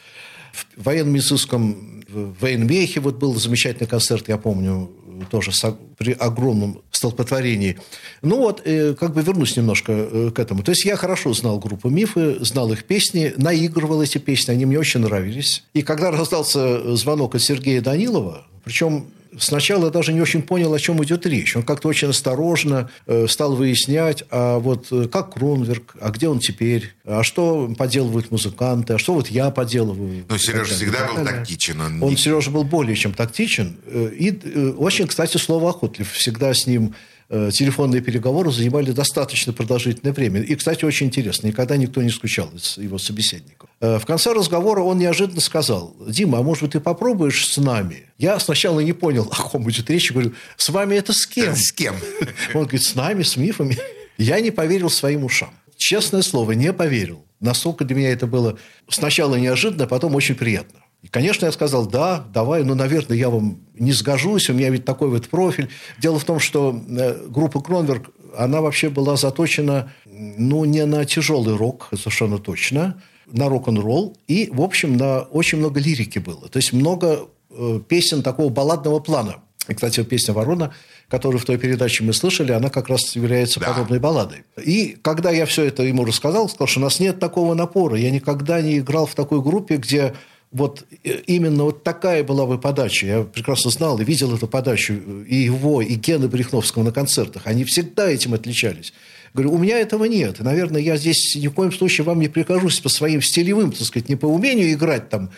В 0.52 0.84
военно-медицинском 0.84 2.04
в 2.08 2.44
Вейнмехе 2.44 3.00
вот 3.00 3.16
был 3.18 3.34
замечательный 3.34 3.86
концерт, 3.86 4.28
я 4.28 4.38
помню, 4.38 4.90
э, 5.20 5.24
тоже 5.30 5.50
при 5.98 6.12
огромном 6.12 6.82
столпотворении. 6.96 7.78
Ну 8.22 8.38
вот, 8.38 8.62
э, 8.64 8.94
как 8.94 9.14
бы 9.14 9.22
вернусь 9.22 9.56
немножко 9.56 9.92
э, 9.92 10.30
к 10.34 10.38
этому. 10.38 10.62
То 10.62 10.72
есть 10.72 10.84
я 10.84 10.96
хорошо 10.96 11.32
знал 11.32 11.58
группу 11.58 11.88
«Мифы», 11.88 12.36
знал 12.40 12.72
их 12.72 12.84
песни, 12.84 13.32
наигрывал 13.36 14.02
эти 14.02 14.18
песни, 14.18 14.52
они 14.52 14.66
мне 14.66 14.78
очень 14.78 15.00
нравились. 15.00 15.62
И 15.74 15.82
когда 15.82 16.10
раздался 16.10 16.96
звонок 16.96 17.34
от 17.34 17.42
Сергея 17.42 17.80
Данилова, 17.80 18.46
причем 18.64 19.06
сначала 19.38 19.90
даже 19.90 20.12
не 20.12 20.20
очень 20.20 20.42
понял, 20.42 20.72
о 20.74 20.78
чем 20.78 21.02
идет 21.04 21.26
речь. 21.26 21.56
Он 21.56 21.62
как-то 21.62 21.88
очень 21.88 22.08
осторожно 22.08 22.90
э, 23.06 23.26
стал 23.28 23.54
выяснять, 23.56 24.24
а 24.30 24.58
вот 24.58 24.88
э, 24.90 25.08
как 25.08 25.34
Кронверк, 25.34 25.94
а 26.00 26.10
где 26.10 26.28
он 26.28 26.38
теперь, 26.40 26.92
а 27.04 27.22
что 27.22 27.72
поделывают 27.78 28.30
музыканты, 28.30 28.94
а 28.94 28.98
что 28.98 29.14
вот 29.14 29.28
я 29.28 29.50
поделываю. 29.50 30.24
Ну, 30.28 30.34
И 30.34 30.38
Сережа 30.38 30.74
всегда 30.74 31.06
был 31.06 31.24
тактичен. 31.24 31.80
Он, 31.80 32.02
Он, 32.02 32.10
не- 32.10 32.16
Сережа, 32.16 32.50
был 32.50 32.64
более 32.64 32.96
чем 32.96 33.12
тактичен. 33.12 33.76
э, 33.86 34.10
И 34.18 34.72
очень, 34.76 35.06
кстати, 35.06 35.36
словоохотлив. 35.36 36.10
Всегда 36.12 36.52
с 36.54 36.66
ним 36.66 36.94
телефонные 37.28 38.00
переговоры 38.02 38.50
занимали 38.52 38.92
достаточно 38.92 39.52
продолжительное 39.52 40.12
время. 40.12 40.40
И, 40.42 40.54
кстати, 40.54 40.84
очень 40.84 41.06
интересно. 41.06 41.48
Никогда 41.48 41.76
никто 41.76 42.02
не 42.02 42.10
скучал 42.10 42.48
из 42.54 42.78
его 42.78 42.98
собеседников. 42.98 43.68
Э, 43.80 43.98
В 43.98 44.06
конце 44.06 44.32
разговора 44.32 44.80
он 44.82 44.98
неожиданно 44.98 45.40
сказал, 45.40 45.96
Дима, 46.08 46.38
а 46.38 46.42
может 46.42 46.62
быть, 46.62 46.72
ты 46.72 46.80
попробуешь 46.80 47.48
с 47.48 47.56
нами? 47.56 48.04
Я 48.18 48.38
сначала 48.38 48.80
не 48.80 48.92
понял, 48.92 49.28
о 49.32 49.42
ком 49.42 49.68
идет 49.70 49.90
речь. 49.90 50.12
Говорю, 50.12 50.32
с 50.56 50.68
вами 50.68 50.94
это 50.94 51.12
с 51.12 51.26
кем? 51.26 51.54
С 51.56 51.72
кем? 51.72 51.94
Он 52.54 52.62
говорит, 52.62 52.82
с 52.82 52.94
нами, 52.94 53.22
с 53.22 53.36
мифами. 53.36 53.76
Я 54.18 54.40
не 54.40 54.50
поверил 54.50 54.88
своим 54.90 55.24
ушам. 55.24 55.50
Честное 55.76 56.22
слово, 56.22 56.52
не 56.52 56.72
поверил. 56.72 57.24
настолько 57.40 57.84
для 57.84 57.96
меня 57.96 58.10
это 58.12 58.26
было 58.26 58.58
сначала 58.88 59.34
неожиданно, 59.36 59.84
а 59.84 59.86
потом 59.86 60.14
очень 60.14 60.34
приятно. 60.36 60.80
И, 61.06 61.08
конечно, 61.08 61.46
я 61.46 61.52
сказал, 61.52 61.86
да, 61.86 62.24
давай, 62.34 62.64
но, 62.64 62.74
наверное, 62.74 63.16
я 63.16 63.30
вам 63.30 63.60
не 63.74 63.92
сгожусь, 63.92 64.50
у 64.50 64.54
меня 64.54 64.70
ведь 64.70 64.84
такой 64.84 65.08
вот 65.08 65.28
профиль. 65.28 65.68
Дело 66.00 66.18
в 66.18 66.24
том, 66.24 66.40
что 66.40 66.82
э, 66.88 67.28
группа 67.28 67.60
Кронверк, 67.60 68.10
она 68.36 68.60
вообще 68.60 68.88
была 68.88 69.14
заточена, 69.14 69.92
ну, 70.04 70.64
не 70.64 70.84
на 70.84 71.04
тяжелый 71.04 71.56
рок, 71.56 71.90
совершенно 71.96 72.38
точно, 72.38 73.00
на 73.26 73.48
рок-н-ролл, 73.48 74.16
и, 74.26 74.50
в 74.52 74.60
общем, 74.60 74.96
на 74.96 75.20
очень 75.20 75.58
много 75.58 75.78
лирики 75.78 76.18
было. 76.18 76.48
То 76.48 76.56
есть 76.56 76.72
много 76.72 77.28
э, 77.50 77.80
песен 77.88 78.24
такого 78.24 78.48
балладного 78.48 78.98
плана. 78.98 79.36
И, 79.68 79.74
кстати, 79.74 80.02
песня 80.02 80.34
«Ворона», 80.34 80.74
которую 81.08 81.40
в 81.40 81.44
той 81.44 81.56
передаче 81.56 82.02
мы 82.02 82.14
слышали, 82.14 82.50
она 82.50 82.68
как 82.68 82.88
раз 82.88 83.14
является 83.14 83.60
да. 83.60 83.68
подобной 83.68 84.00
балладой. 84.00 84.42
И 84.60 84.98
когда 85.02 85.30
я 85.30 85.46
все 85.46 85.66
это 85.66 85.84
ему 85.84 86.04
рассказал, 86.04 86.48
сказал, 86.48 86.66
что 86.66 86.80
у 86.80 86.82
нас 86.82 86.98
нет 86.98 87.20
такого 87.20 87.54
напора. 87.54 87.96
Я 87.96 88.10
никогда 88.10 88.60
не 88.60 88.78
играл 88.78 89.06
в 89.06 89.14
такой 89.14 89.40
группе, 89.40 89.76
где 89.76 90.14
вот 90.52 90.84
э, 91.04 91.20
именно 91.26 91.64
вот 91.64 91.82
такая 91.82 92.24
была 92.24 92.46
бы 92.46 92.58
подача. 92.58 93.06
Я 93.06 93.22
прекрасно 93.22 93.70
знал 93.70 93.98
и 93.98 94.04
видел 94.04 94.34
эту 94.34 94.46
подачу 94.46 94.94
и 95.26 95.36
его, 95.36 95.82
и 95.82 95.94
Гены 95.94 96.28
Брехновского 96.28 96.82
на 96.82 96.92
концертах. 96.92 97.42
Они 97.46 97.64
всегда 97.64 98.10
этим 98.10 98.34
отличались. 98.34 98.92
Говорю, 99.34 99.52
у 99.52 99.58
меня 99.58 99.78
этого 99.78 100.04
нет. 100.04 100.40
Наверное, 100.40 100.80
я 100.80 100.96
здесь 100.96 101.36
ни 101.36 101.48
в 101.48 101.52
коем 101.52 101.72
случае 101.72 102.04
вам 102.04 102.20
не 102.20 102.28
прикажусь 102.28 102.80
по 102.80 102.88
своим 102.88 103.20
стилевым, 103.20 103.72
так 103.72 103.82
сказать, 103.82 104.08
не 104.08 104.16
по 104.16 104.26
умению 104.26 104.72
играть 104.72 105.10
там 105.10 105.30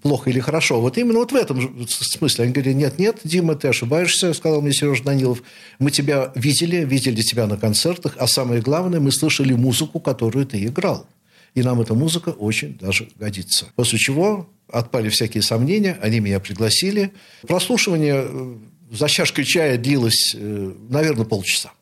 плохо 0.00 0.30
или 0.30 0.40
хорошо. 0.40 0.80
Вот 0.80 0.96
именно 0.96 1.18
вот 1.18 1.32
в 1.32 1.34
этом 1.34 1.86
смысле. 1.86 2.44
Они 2.44 2.52
говорят, 2.54 2.74
нет, 2.74 2.98
нет, 2.98 3.18
Дима, 3.24 3.54
ты 3.54 3.68
ошибаешься, 3.68 4.32
сказал 4.32 4.62
мне 4.62 4.72
Сережа 4.72 5.04
Данилов. 5.04 5.42
Мы 5.78 5.90
тебя 5.90 6.32
видели, 6.34 6.84
видели 6.84 7.20
тебя 7.20 7.46
на 7.46 7.58
концертах, 7.58 8.14
а 8.18 8.26
самое 8.26 8.62
главное, 8.62 9.00
мы 9.00 9.12
слышали 9.12 9.52
музыку, 9.52 10.00
которую 10.00 10.46
ты 10.46 10.64
играл. 10.64 11.06
И 11.54 11.62
нам 11.62 11.80
эта 11.80 11.94
музыка 11.94 12.30
очень 12.30 12.78
даже 12.78 13.08
годится. 13.16 13.66
После 13.76 13.98
чего 13.98 14.48
отпали 14.68 15.08
всякие 15.10 15.42
сомнения, 15.42 15.98
они 16.00 16.20
меня 16.20 16.40
пригласили. 16.40 17.12
Прослушивание 17.46 18.24
э, 18.26 18.56
за 18.90 19.08
чашкой 19.08 19.44
чая 19.44 19.76
длилось, 19.76 20.34
э, 20.34 20.72
наверное, 20.88 21.26
полчаса. 21.26 21.72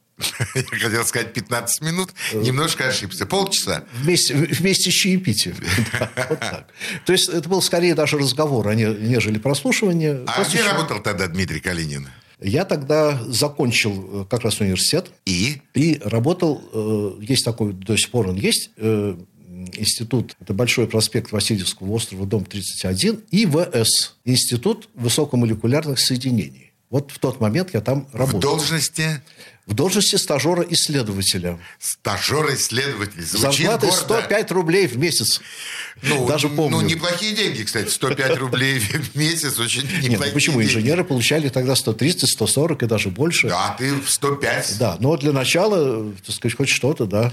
Я 0.54 0.62
хотел 0.64 1.04
сказать 1.04 1.32
15 1.32 1.80
минут, 1.82 2.10
немножко 2.34 2.88
ошибся. 2.88 3.24
Полчаса? 3.24 3.84
Вместе, 3.94 4.34
вместе 4.34 4.90
с 4.90 4.94
чаепитием. 4.94 5.56
вот 6.28 6.40
так. 6.40 6.66
То 7.06 7.12
есть 7.12 7.28
это 7.28 7.48
был 7.48 7.62
скорее 7.62 7.94
даже 7.94 8.18
разговор, 8.18 8.68
а 8.68 8.74
не, 8.74 8.84
нежели 8.84 9.38
прослушивание. 9.38 10.24
А 10.26 10.44
где 10.44 10.62
работал 10.62 11.00
тогда 11.00 11.26
Дмитрий 11.26 11.60
Калинин? 11.60 12.08
Я 12.38 12.64
тогда 12.64 13.18
закончил 13.28 14.22
э, 14.22 14.24
как 14.28 14.42
раз 14.42 14.60
университет. 14.60 15.10
И? 15.24 15.62
И 15.74 16.00
работал, 16.04 17.16
есть 17.20 17.44
такой, 17.44 17.72
до 17.72 17.96
сих 17.96 18.10
пор 18.10 18.28
он 18.28 18.36
есть, 18.36 18.70
институт, 19.78 20.36
это 20.40 20.54
Большой 20.54 20.86
проспект 20.86 21.32
Васильевского 21.32 21.92
острова, 21.92 22.26
дом 22.26 22.44
31, 22.44 23.22
и 23.30 23.46
ВС, 23.46 24.16
Институт 24.24 24.88
высокомолекулярных 24.94 25.98
соединений. 25.98 26.70
Вот 26.90 27.12
в 27.12 27.18
тот 27.20 27.40
момент 27.40 27.72
я 27.72 27.80
там 27.80 28.08
работал. 28.12 28.40
В 28.40 28.42
должности? 28.42 29.22
В 29.66 29.74
должности 29.74 30.16
стажера-исследователя. 30.16 31.60
Стажер-исследователь. 31.78 33.22
Звучит 33.24 33.66
Зарплатой 33.66 33.92
105 33.92 34.50
рублей 34.50 34.88
в 34.88 34.98
месяц. 34.98 35.40
Ну, 36.02 36.26
Даже 36.26 36.48
помню. 36.48 36.78
Ну, 36.78 36.82
неплохие 36.82 37.36
деньги, 37.36 37.62
кстати. 37.62 37.88
105 37.88 38.38
рублей 38.38 38.80
в 38.80 39.14
месяц 39.14 39.60
очень 39.60 39.82
неплохие 39.82 40.10
Нет, 40.10 40.20
ну 40.20 40.32
почему? 40.32 40.60
Деньги. 40.60 40.72
Инженеры 40.72 41.04
получали 41.04 41.48
тогда 41.48 41.76
130, 41.76 42.28
140 42.28 42.82
и 42.82 42.86
даже 42.86 43.10
больше. 43.10 43.48
Да, 43.48 43.76
ты 43.78 43.94
в 43.94 44.10
105. 44.10 44.76
Да, 44.80 44.96
но 44.98 45.16
для 45.16 45.30
начала, 45.30 46.12
так 46.26 46.34
сказать, 46.34 46.56
хоть 46.56 46.68
что-то, 46.68 47.06
да. 47.06 47.32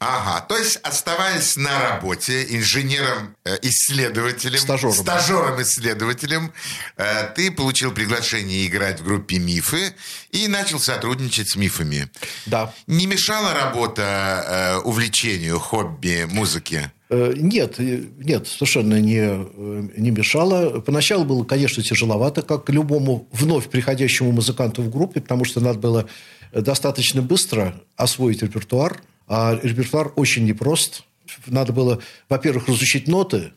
Ага, 0.00 0.46
то 0.46 0.56
есть 0.56 0.76
оставаясь 0.84 1.56
на 1.56 1.90
работе 1.90 2.46
инженером-исследователем, 2.50 4.60
стажером, 4.60 4.94
стажером-исследователем, 4.94 6.52
э, 6.96 7.26
ты 7.34 7.50
получил 7.50 7.90
приглашение 7.90 8.64
играть 8.68 9.00
в 9.00 9.04
группе 9.04 9.40
«Мифы» 9.40 9.92
и 10.30 10.46
начал 10.46 10.78
сотрудничать 10.78 11.48
с 11.48 11.56
«Мифами». 11.56 12.08
Да. 12.46 12.72
Не 12.86 13.08
мешала 13.08 13.52
работа 13.54 14.44
э, 14.46 14.76
увлечению, 14.86 15.58
хобби, 15.58 16.28
музыки? 16.30 16.92
Э, 17.10 17.32
нет, 17.34 17.80
нет, 17.80 18.46
совершенно 18.46 19.00
не, 19.00 20.00
не 20.00 20.12
мешало. 20.12 20.78
Поначалу 20.78 21.24
было, 21.24 21.42
конечно, 21.42 21.82
тяжеловато, 21.82 22.42
как 22.42 22.70
любому 22.70 23.26
вновь 23.32 23.68
приходящему 23.68 24.30
музыканту 24.30 24.82
в 24.82 24.90
группе, 24.90 25.20
потому 25.20 25.44
что 25.44 25.58
надо 25.58 25.80
было 25.80 26.06
достаточно 26.52 27.20
быстро 27.20 27.74
освоить 27.96 28.42
репертуар– 28.42 29.02
а 29.28 29.58
репертуар 29.62 30.12
очень 30.16 30.44
непрост. 30.44 31.04
Надо 31.46 31.72
было, 31.72 32.00
во-первых, 32.28 32.68
разучить 32.68 33.06
ноты, 33.06 33.52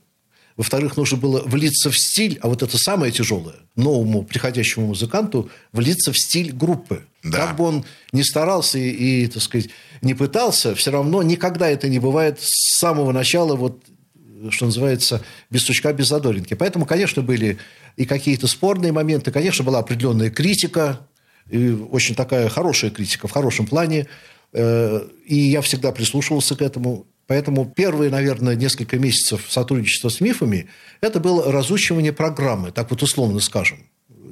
во-вторых, 0.57 0.97
нужно 0.97 1.17
было 1.17 1.41
влиться 1.45 1.89
в 1.89 1.97
стиль, 1.97 2.37
а 2.41 2.47
вот 2.47 2.61
это 2.61 2.77
самое 2.77 3.11
тяжелое, 3.11 3.55
новому 3.75 4.23
приходящему 4.23 4.87
музыканту, 4.87 5.49
влиться 5.71 6.11
в 6.11 6.19
стиль 6.19 6.51
группы. 6.51 7.05
Да. 7.23 7.47
Как 7.47 7.55
бы 7.55 7.63
он 7.63 7.85
ни 8.11 8.21
старался 8.21 8.77
и, 8.77 9.23
и, 9.23 9.27
так 9.27 9.41
сказать, 9.41 9.69
не 10.01 10.13
пытался, 10.13 10.75
все 10.75 10.91
равно 10.91 11.23
никогда 11.23 11.69
это 11.69 11.87
не 11.87 11.99
бывает 11.99 12.39
с 12.41 12.77
самого 12.79 13.11
начала, 13.11 13.55
вот, 13.55 13.81
что 14.49 14.65
называется, 14.65 15.23
без 15.49 15.63
сучка, 15.63 15.93
без 15.93 16.09
задоринки. 16.09 16.53
Поэтому, 16.53 16.85
конечно, 16.85 17.21
были 17.21 17.57
и 17.95 18.05
какие-то 18.05 18.47
спорные 18.47 18.91
моменты, 18.91 19.31
конечно, 19.31 19.63
была 19.63 19.79
определенная 19.79 20.29
критика, 20.29 21.07
и 21.49 21.69
очень 21.69 22.15
такая 22.15 22.49
хорошая 22.49 22.91
критика 22.91 23.27
в 23.27 23.31
хорошем 23.31 23.67
плане. 23.67 24.07
Э, 24.53 25.07
и 25.25 25.35
я 25.35 25.61
всегда 25.61 25.91
прислушивался 25.91 26.55
к 26.55 26.61
этому. 26.61 27.05
Поэтому 27.27 27.65
первые, 27.65 28.11
наверное, 28.11 28.55
несколько 28.55 28.99
месяцев 28.99 29.45
сотрудничества 29.49 30.09
с 30.09 30.19
мифами 30.19 30.67
это 30.99 31.19
было 31.19 31.51
разучивание 31.51 32.11
программы, 32.11 32.71
так 32.71 32.91
вот 32.91 33.01
условно 33.03 33.39
скажем, 33.39 33.79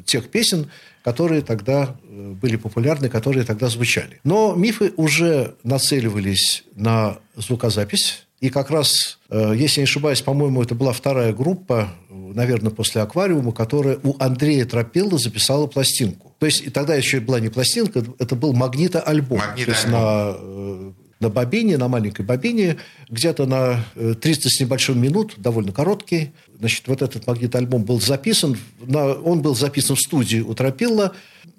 тех 0.05 0.29
песен, 0.29 0.69
которые 1.03 1.41
тогда 1.41 1.95
э, 2.03 2.33
были 2.41 2.57
популярны, 2.57 3.09
которые 3.09 3.45
тогда 3.45 3.69
звучали. 3.69 4.19
Но 4.23 4.53
мифы 4.55 4.93
уже 4.97 5.55
нацеливались 5.63 6.63
на 6.75 7.19
звукозапись. 7.35 8.25
И 8.41 8.49
как 8.49 8.69
раз, 8.69 9.19
э, 9.29 9.53
если 9.55 9.81
не 9.81 9.85
ошибаюсь, 9.85 10.21
по-моему, 10.21 10.61
это 10.61 10.75
была 10.75 10.91
вторая 10.93 11.33
группа, 11.33 11.89
наверное, 12.09 12.71
после 12.71 13.01
«Аквариума», 13.01 13.51
которая 13.51 13.99
у 14.03 14.15
Андрея 14.19 14.65
Тропилла 14.65 15.17
записала 15.17 15.67
пластинку. 15.67 16.28
То 16.39 16.45
есть 16.45 16.61
и 16.61 16.69
тогда 16.69 16.95
еще 16.95 17.19
была 17.19 17.39
не 17.39 17.49
пластинка, 17.49 18.03
это 18.17 18.35
был 18.35 18.53
магнитоальбом. 18.53 19.39
Магнитоальбом. 19.39 19.65
То 19.65 19.71
есть 19.71 19.87
на, 19.87 20.35
э, 20.39 20.91
на 21.19 21.29
бобине, 21.29 21.77
на 21.77 21.89
маленькой 21.89 22.25
бобине, 22.25 22.77
где-то 23.09 23.45
на 23.45 23.83
300 23.95 24.47
э, 24.47 24.49
с 24.49 24.59
небольшим 24.61 25.01
минут, 25.01 25.33
довольно 25.37 25.73
короткий. 25.73 26.31
Значит, 26.57 26.87
вот 26.87 27.01
этот 27.01 27.27
магнитоальбом 27.27 27.83
был 27.83 27.99
записан, 27.99 28.57
на, 28.79 29.13
он 29.13 29.41
был 29.41 29.53
записан 29.53 29.97
в 29.97 29.99
студии 29.99 30.39
у 30.39 30.53
Тропилла. 30.53 31.13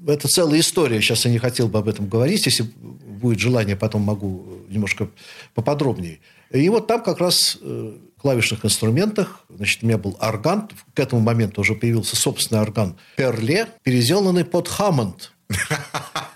Это 0.07 0.29
целая 0.29 0.61
история, 0.61 1.01
сейчас 1.03 1.27
я 1.27 1.31
не 1.31 1.39
хотел 1.39 1.69
бы 1.69 1.79
об 1.79 1.87
этом 1.87 2.09
говорить, 2.09 2.47
если 2.47 2.63
будет 2.63 3.39
желание, 3.39 3.77
потом 3.77 4.01
могу 4.01 4.47
немножко 4.71 5.11
поподробнее. 5.55 6.21
И 6.51 6.67
вот 6.71 6.87
там 6.87 7.03
как 7.03 7.21
раз 7.21 7.59
э, 7.61 7.93
клавишных 8.21 8.65
инструментах. 8.65 9.41
Значит, 9.49 9.83
у 9.83 9.87
меня 9.87 9.99
был 9.99 10.17
орган. 10.21 10.69
К 10.95 11.01
этому 11.01 11.23
моменту 11.23 11.63
уже 11.63 11.75
появился 11.75 12.17
собственный 12.17 12.61
орган 12.61 12.97
Перле, 13.17 13.67
переделанный 13.83 14.45
под 14.45 14.69
Хаммонд. 14.69 15.33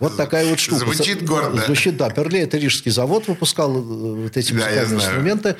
Вот 0.01 0.16
такая 0.16 0.51
вот 0.51 0.59
штука. 0.59 0.81
Звучит 0.81 1.25
гордо. 1.25 1.62
Звучит, 1.66 1.97
да. 1.97 2.11
Перле– 2.11 2.40
это 2.42 2.59
рижский 2.59 2.90
завод, 2.90 3.29
выпускал 3.29 3.75
э, 3.77 3.81
вот 3.81 4.37
эти 4.37 4.53
музыкальные 4.53 4.97
инструменты, 4.97 5.57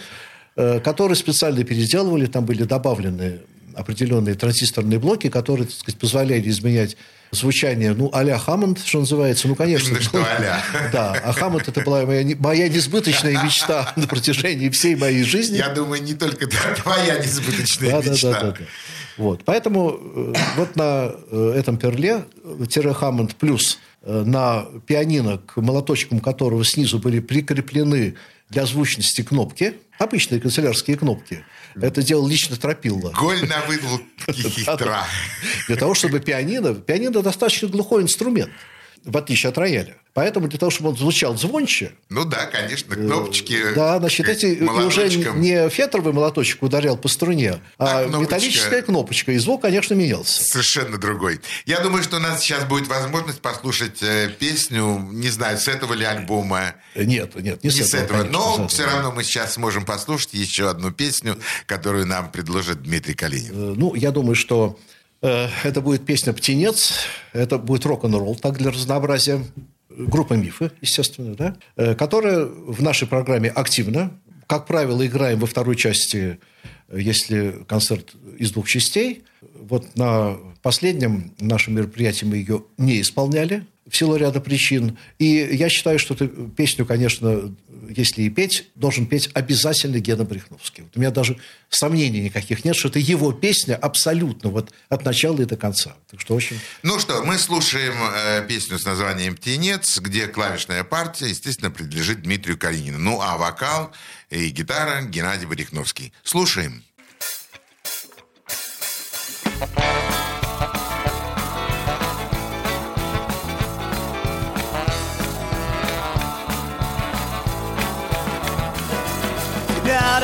э, 0.56 0.80
которые 0.80 1.16
специально 1.16 1.62
переделывали. 1.62 2.26
Там 2.26 2.44
были 2.44 2.64
добавлены 2.64 3.42
определенные 3.74 4.34
транзисторные 4.34 4.98
блоки, 4.98 5.30
которые, 5.30 5.66
так 5.66 5.76
сказать, 5.76 6.00
позволяли 6.00 6.48
изменять 6.50 6.96
звучание, 7.34 7.94
ну, 7.94 8.10
а-ля 8.12 8.38
Хаммонд, 8.38 8.80
что 8.84 9.00
называется. 9.00 9.48
Ну, 9.48 9.54
конечно. 9.54 10.00
Что 10.00 10.22
а 10.22 10.62
Да, 10.92 11.12
а 11.12 11.32
Хаммонд– 11.32 11.68
это 11.68 11.80
была 11.82 12.06
моя, 12.06 12.36
моя 12.38 12.68
несбыточная 12.68 13.42
мечта 13.42 13.92
на 13.96 14.06
протяжении 14.06 14.68
всей 14.70 14.96
моей 14.96 15.24
жизни. 15.24 15.56
Я 15.56 15.68
думаю, 15.70 16.02
не 16.02 16.14
только 16.14 16.46
твоя 16.82 17.18
несбыточная 17.18 18.00
мечта. 18.00 18.32
Да, 18.32 18.40
да, 18.40 18.50
да. 18.52 18.64
Вот. 19.16 19.44
Поэтому 19.44 19.98
э, 20.00 20.32
вот 20.56 20.76
на 20.76 21.12
э, 21.30 21.54
этом 21.56 21.76
перле 21.76 22.24
Хаммонд 22.94 23.36
плюс 23.36 23.78
э, 24.02 24.22
на 24.24 24.66
пианино, 24.86 25.38
к 25.38 25.56
молоточкам 25.60 26.20
которого 26.20 26.64
снизу 26.64 26.98
были 26.98 27.20
прикреплены 27.20 28.14
для 28.50 28.66
звучности 28.66 29.22
кнопки, 29.22 29.74
обычные 29.98 30.40
канцелярские 30.40 30.96
кнопки, 30.96 31.44
это 31.80 32.02
делал 32.02 32.26
лично 32.26 32.56
Тропилла. 32.56 33.10
Голь 33.10 33.46
на 33.46 33.60
выдумке 33.66 34.32
хитра. 34.32 35.04
Для 35.66 35.76
того, 35.76 35.94
чтобы 35.94 36.20
пианино... 36.20 36.74
Пианино 36.74 37.22
достаточно 37.22 37.68
глухой 37.68 38.02
инструмент. 38.02 38.50
В 39.04 39.16
отличие 39.16 39.50
от 39.50 39.58
рояля. 39.58 39.96
Поэтому 40.14 40.46
для 40.46 40.58
того, 40.58 40.70
чтобы 40.70 40.90
он 40.90 40.96
звучал 40.96 41.36
звонче... 41.36 41.92
Ну 42.08 42.24
да, 42.24 42.46
конечно, 42.46 42.94
кнопочки. 42.94 43.74
Да, 43.74 43.98
значит, 43.98 44.28
эти 44.28 44.62
уже 44.62 45.08
не 45.08 45.68
фетровый 45.68 46.12
молоточек 46.12 46.62
ударял 46.62 46.96
по 46.96 47.08
струне, 47.08 47.60
а, 47.78 48.02
а 48.02 48.04
кнопочка... 48.04 48.20
металлическая 48.20 48.82
кнопочка. 48.82 49.32
И 49.32 49.38
звук, 49.38 49.62
конечно, 49.62 49.94
менялся. 49.94 50.44
Совершенно 50.44 50.98
другой. 50.98 51.40
Я 51.66 51.80
думаю, 51.80 52.04
что 52.04 52.18
у 52.18 52.20
нас 52.20 52.40
сейчас 52.40 52.64
будет 52.64 52.86
возможность 52.86 53.40
послушать 53.40 54.02
э, 54.02 54.30
песню, 54.38 55.00
не 55.10 55.30
знаю, 55.30 55.58
с 55.58 55.66
этого 55.66 55.94
ли 55.94 56.04
альбома. 56.04 56.76
Нет, 56.94 57.34
нет, 57.34 57.64
не, 57.64 57.70
не 57.70 57.82
с 57.82 57.92
этого. 57.92 58.20
Конечно, 58.20 58.38
но 58.38 58.68
все 58.68 58.86
равно 58.86 59.10
мы 59.10 59.24
сейчас 59.24 59.54
сможем 59.54 59.84
послушать 59.84 60.34
еще 60.34 60.70
одну 60.70 60.92
песню, 60.92 61.36
которую 61.66 62.06
нам 62.06 62.30
предложит 62.30 62.82
Дмитрий 62.82 63.14
Калинин. 63.14 63.52
Э, 63.52 63.74
ну, 63.76 63.96
я 63.96 64.12
думаю, 64.12 64.36
что 64.36 64.78
э, 64.78 65.03
это 65.24 65.80
будет 65.80 66.04
песня 66.04 66.32
«Птенец», 66.32 66.92
это 67.32 67.58
будет 67.58 67.87
рок-н-ролл, 67.87 68.37
так 68.37 68.58
для 68.58 68.70
разнообразия 68.70 69.42
группа 69.88 70.34
«Мифы», 70.34 70.70
естественно, 70.80 71.34
да, 71.34 71.56
э, 71.76 71.94
которая 71.94 72.44
в 72.44 72.82
нашей 72.82 73.08
программе 73.08 73.48
активно. 73.48 74.10
Как 74.46 74.66
правило, 74.66 75.06
играем 75.06 75.38
во 75.38 75.46
второй 75.46 75.76
части, 75.76 76.38
э, 76.88 77.00
если 77.00 77.64
концерт 77.66 78.14
из 78.38 78.52
двух 78.52 78.68
частей. 78.68 79.24
Вот 79.54 79.96
на 79.96 80.37
последнем 80.62 81.32
нашем 81.38 81.74
мероприятии 81.74 82.24
мы 82.24 82.37
ее 82.37 82.64
не 82.76 83.00
исполняли 83.00 83.66
в 83.88 83.96
силу 83.96 84.16
ряда 84.16 84.40
причин. 84.40 84.98
И 85.18 85.26
я 85.26 85.68
считаю, 85.68 85.98
что 85.98 86.14
эту 86.14 86.28
песню, 86.28 86.86
конечно, 86.86 87.54
если 87.88 88.22
и 88.22 88.30
петь, 88.30 88.68
должен 88.74 89.06
петь 89.06 89.28
обязательно 89.34 89.98
Гена 89.98 90.24
Брехновский. 90.24 90.84
Вот 90.84 90.96
у 90.96 91.00
меня 91.00 91.10
даже 91.10 91.38
сомнений 91.68 92.20
никаких 92.20 92.64
нет, 92.64 92.76
что 92.76 92.88
это 92.88 92.98
его 92.98 93.32
песня 93.32 93.74
абсолютно 93.76 94.50
вот 94.50 94.72
от 94.88 95.04
начала 95.04 95.42
и 95.42 95.44
до 95.44 95.56
конца. 95.56 95.96
Так 96.10 96.20
что 96.20 96.34
очень... 96.34 96.58
Ну 96.82 96.98
что, 96.98 97.22
мы 97.24 97.38
слушаем 97.38 97.94
э, 98.14 98.46
песню 98.48 98.78
с 98.78 98.84
названием 98.84 99.36
«Птенец», 99.36 99.98
где 99.98 100.26
клавишная 100.26 100.84
партия, 100.84 101.28
естественно, 101.28 101.70
принадлежит 101.70 102.22
Дмитрию 102.22 102.58
Калинину. 102.58 102.98
Ну, 102.98 103.20
а 103.20 103.36
вокал 103.36 103.92
и 104.30 104.48
гитара 104.48 105.02
Геннадий 105.02 105.46
Брехновский. 105.46 106.12
Слушаем. 106.22 106.82
Слушаем. 109.58 109.93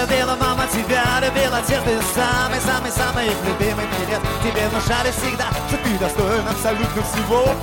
Любила 0.00 0.36
мама, 0.36 0.64
тебя 0.72 1.04
любил 1.20 1.52
отец 1.54 1.82
Ты 1.84 1.98
самый-самый-самый 2.14 3.26
любимый 3.26 3.86
птенец 3.86 4.20
Тебе 4.42 4.68
внушали 4.68 5.10
всегда, 5.10 5.48
что 5.68 5.76
ты 5.78 5.98
достоин 5.98 6.48
абсолютно 6.48 7.02
всего? 7.02 7.54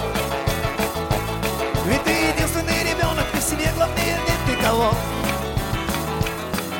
Ведь 1.86 2.04
ты 2.04 2.12
единственный 2.12 2.84
ребенок, 2.84 3.26
и 3.34 3.38
в 3.38 3.41
семье 3.41 3.71
главнее 3.73 4.19
нет 4.28 4.58
никого. 4.58 4.93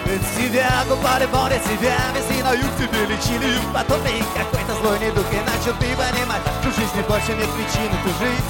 Ведь 0.06 0.22
тебя 0.36 0.70
купали 0.90 1.26
море, 1.28 1.62
тебя 1.64 1.96
везли 2.14 2.44
на 2.44 2.54
юг, 2.54 2.72
тебе 2.78 3.06
лечили. 3.06 3.56
Юг 3.56 3.74
Потом 3.74 4.02
ты 4.02 4.24
какой-то 4.36 4.82
злой 4.82 5.00
недуг, 5.00 5.26
начал 5.32 5.78
ты 5.80 5.88
понимать 5.96 6.42
Что 6.62 6.72
жизни 6.72 7.02
больше 7.08 7.34
нет 7.34 7.50
причины 7.52 7.96
ту 8.04 8.10
жить 8.20 8.48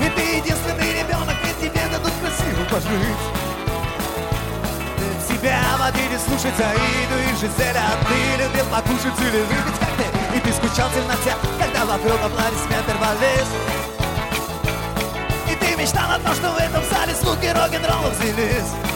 Ведь 0.00 0.14
ты 0.14 0.22
единственный 0.36 0.92
ребенок, 1.00 1.36
ведь 1.44 1.58
тебе 1.60 1.82
дадут 1.90 2.12
красиво 2.20 2.64
пожить 2.70 3.41
тебя 5.42 5.76
водили 5.76 6.16
слушать 6.18 6.58
Аиду 6.60 7.18
и 7.18 7.34
Жизеля 7.34 7.82
Ты 8.06 8.42
любил 8.42 8.64
покушать 8.66 9.18
или 9.18 9.42
выпить 9.42 9.78
коктейль 9.80 10.36
И 10.36 10.40
ты 10.40 10.52
скучал 10.52 10.88
в 10.88 10.94
темноте, 10.94 11.34
когда 11.58 11.84
вокруг 11.84 12.18
аплодисменты 12.22 12.92
рвались. 12.92 13.50
И 15.50 15.54
ты 15.56 15.76
мечтал 15.76 16.10
о 16.12 16.18
том, 16.18 16.34
что 16.34 16.50
в 16.52 16.58
этом 16.58 16.82
зале 16.84 17.14
звуки 17.14 17.46
рок-н-ролла 17.46 18.10
взялись 18.10 18.91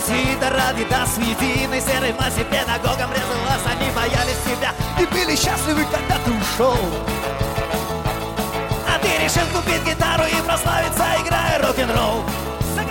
свитер 0.00 0.56
Адидас 0.68 1.16
в 1.16 1.20
единой 1.20 1.80
серой 1.80 2.12
массе 2.14 2.44
Педагогам 2.44 3.10
резалась, 3.12 3.64
они 3.66 3.90
боялись 3.90 4.38
тебя 4.44 4.72
И 5.00 5.06
были 5.06 5.36
счастливы, 5.36 5.84
когда 5.84 6.18
ты 6.24 6.30
ушел. 6.32 6.76
А 8.88 8.98
ты 8.98 9.24
решил 9.24 9.46
купить 9.52 9.84
гитару 9.84 10.24
и 10.24 10.46
прославиться, 10.46 11.04
играя 11.24 11.58
рок-н-ролл. 11.60 12.24
Но 12.76 12.82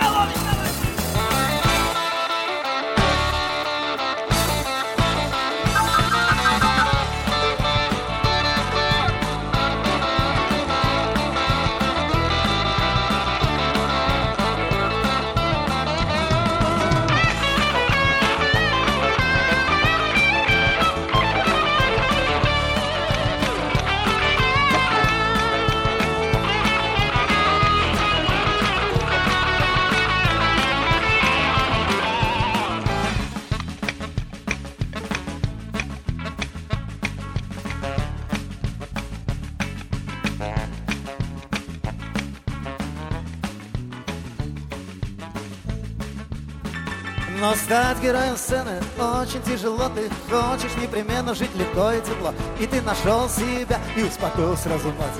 стать 47.74 48.00
героем 48.00 48.36
сцены 48.36 48.80
очень 48.96 49.42
тяжело. 49.42 49.88
Ты 49.88 50.08
хочешь 50.30 50.76
непременно 50.80 51.34
жить 51.34 51.52
легко 51.56 51.90
и 51.90 52.00
тепло. 52.00 52.32
И 52.60 52.68
ты 52.68 52.80
нашел 52.82 53.28
себя 53.28 53.80
и 53.96 54.04
успокоил 54.04 54.56
сразу 54.56 54.92
мать 54.92 55.18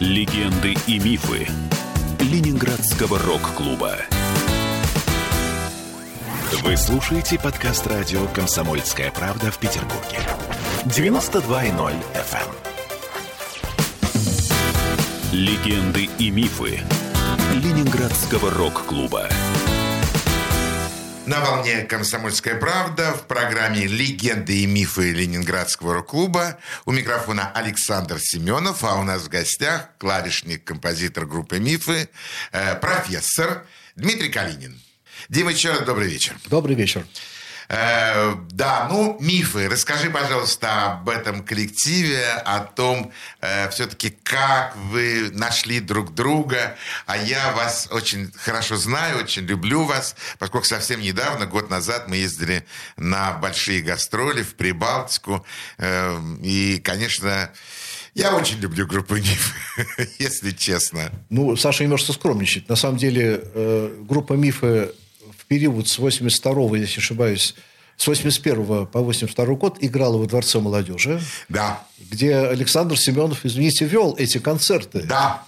Легенды 0.00 0.74
и 0.88 0.98
мифы 0.98 1.46
Ленинградского 2.18 3.20
рок-клуба. 3.20 3.98
Вы 6.64 6.76
слушаете 6.76 7.38
подкаст 7.38 7.86
радио 7.86 8.26
«Комсомольская 8.34 9.12
правда» 9.12 9.52
в 9.52 9.58
Петербурге. 9.58 10.18
92.0 10.86 11.94
FM 12.14 12.69
Легенды 15.32 16.10
и 16.18 16.28
мифы 16.30 16.80
Ленинградского 17.52 18.50
рок-клуба. 18.50 19.28
На 21.24 21.40
волне 21.40 21.82
«Комсомольская 21.82 22.56
правда» 22.56 23.12
в 23.12 23.28
программе 23.28 23.86
«Легенды 23.86 24.64
и 24.64 24.66
мифы 24.66 25.12
Ленинградского 25.12 25.94
рок-клуба» 25.94 26.58
у 26.84 26.90
микрофона 26.90 27.52
Александр 27.54 28.18
Семенов, 28.18 28.82
а 28.82 28.96
у 28.96 29.04
нас 29.04 29.22
в 29.22 29.28
гостях 29.28 29.90
клавишник, 29.98 30.64
композитор 30.64 31.26
группы 31.26 31.60
«Мифы», 31.60 32.08
э, 32.50 32.74
профессор 32.74 33.64
Дмитрий 33.94 34.30
Калинин. 34.30 34.80
Дима, 35.28 35.52
еще 35.52 35.70
раз 35.70 35.82
добрый 35.82 36.08
вечер. 36.08 36.34
Добрый 36.46 36.74
вечер. 36.74 37.06
Э, 37.72 38.34
да, 38.50 38.88
ну, 38.90 39.16
мифы. 39.20 39.68
Расскажи, 39.68 40.10
пожалуйста, 40.10 40.94
об 40.94 41.08
этом 41.08 41.44
коллективе, 41.44 42.24
о 42.44 42.58
том, 42.60 43.12
э, 43.40 43.70
все-таки, 43.70 44.10
как 44.10 44.74
вы 44.74 45.30
нашли 45.32 45.78
друг 45.78 46.12
друга. 46.12 46.76
А 47.06 47.16
я 47.16 47.52
вас 47.52 47.88
очень 47.92 48.32
хорошо 48.32 48.76
знаю, 48.76 49.18
очень 49.18 49.42
люблю 49.42 49.84
вас, 49.84 50.16
поскольку 50.40 50.66
совсем 50.66 51.00
недавно, 51.00 51.46
год 51.46 51.70
назад, 51.70 52.08
мы 52.08 52.16
ездили 52.16 52.66
на 52.96 53.34
большие 53.34 53.82
гастроли 53.82 54.42
в 54.42 54.56
Прибалтику. 54.56 55.46
Э, 55.78 56.18
и, 56.42 56.80
конечно, 56.82 57.52
я 58.14 58.34
очень 58.34 58.58
люблю 58.58 58.84
группу 58.84 59.14
«Миф», 59.14 59.54
если 60.18 60.50
честно. 60.50 61.12
Ну, 61.28 61.54
Саша 61.54 61.84
немножко 61.84 62.12
скромничает. 62.12 62.68
На 62.68 62.74
самом 62.74 62.96
деле, 62.96 63.40
э, 63.54 63.96
группа 64.00 64.32
«Мифы» 64.32 64.90
период 65.50 65.88
с 65.88 65.98
82 65.98 66.76
если 66.76 67.00
не 67.00 67.02
ошибаюсь, 67.02 67.54
с 67.96 68.06
81 68.06 68.86
по 68.86 69.00
82 69.00 69.44
год 69.56 69.78
играла 69.80 70.16
во 70.16 70.26
Дворце 70.26 70.60
молодежи. 70.60 71.20
Да. 71.48 71.82
Где 71.98 72.36
Александр 72.36 72.96
Семенов, 72.96 73.44
извините, 73.44 73.84
вел 73.84 74.14
эти 74.16 74.38
концерты. 74.38 75.02
Да. 75.02 75.44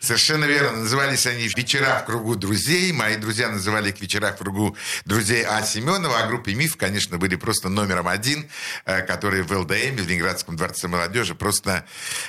Совершенно 0.00 0.44
верно. 0.44 0.78
Назывались 0.78 1.26
они 1.26 1.48
«Вечера 1.56 2.00
в 2.02 2.06
кругу 2.06 2.36
друзей». 2.36 2.92
Мои 2.92 3.16
друзья 3.16 3.48
называли 3.48 3.90
их 3.90 4.00
«Вечера 4.00 4.32
в 4.32 4.36
кругу 4.36 4.76
друзей 5.04 5.44
А. 5.44 5.62
Семенова». 5.62 6.20
А 6.20 6.26
группе 6.26 6.54
«Миф», 6.54 6.76
конечно, 6.76 7.18
были 7.18 7.36
просто 7.36 7.68
номером 7.68 8.08
один, 8.08 8.48
э, 8.84 9.02
которые 9.02 9.42
в 9.42 9.52
ЛДМ, 9.52 9.96
в 9.96 10.08
Ленинградском 10.08 10.56
дворце 10.56 10.88
молодежи, 10.88 11.34
просто 11.34 11.84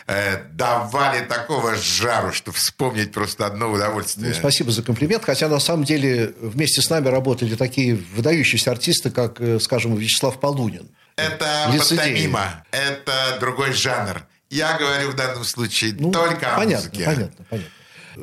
э, 0.08 0.44
давали 0.52 1.26
такого 1.26 1.76
жару, 1.76 2.34
что 2.34 2.52
вспомнить 2.52 3.12
просто 3.12 3.46
одно 3.46 3.72
удовольствие. 3.72 4.30
Ну, 4.30 4.36
спасибо 4.36 4.72
за 4.72 4.84
комплимент. 4.84 5.24
Хотя, 5.24 5.48
на 5.48 5.60
самом 5.60 5.84
деле, 5.84 6.34
вместе 6.40 6.82
с 6.82 6.90
нами 6.90 7.08
работали 7.08 7.56
такие 7.56 7.96
выдающиеся 7.96 8.72
артисты, 8.72 9.12
как, 9.12 9.40
э, 9.42 9.60
скажем, 9.60 9.96
Вячеслав 9.96 10.40
Полунин. 10.40 10.90
Это 11.16 11.72
пантомима, 11.72 12.66
это 12.72 13.38
другой 13.40 13.72
жанр. 13.74 14.26
Я 14.56 14.78
говорю 14.78 15.12
в 15.12 15.16
данном 15.16 15.44
случае 15.44 15.96
ну, 16.00 16.12
только 16.12 16.54
о 16.54 16.58
понятно, 16.58 16.90
музыке. 16.90 17.06
Понятно, 17.06 17.46
понятно. 17.50 17.72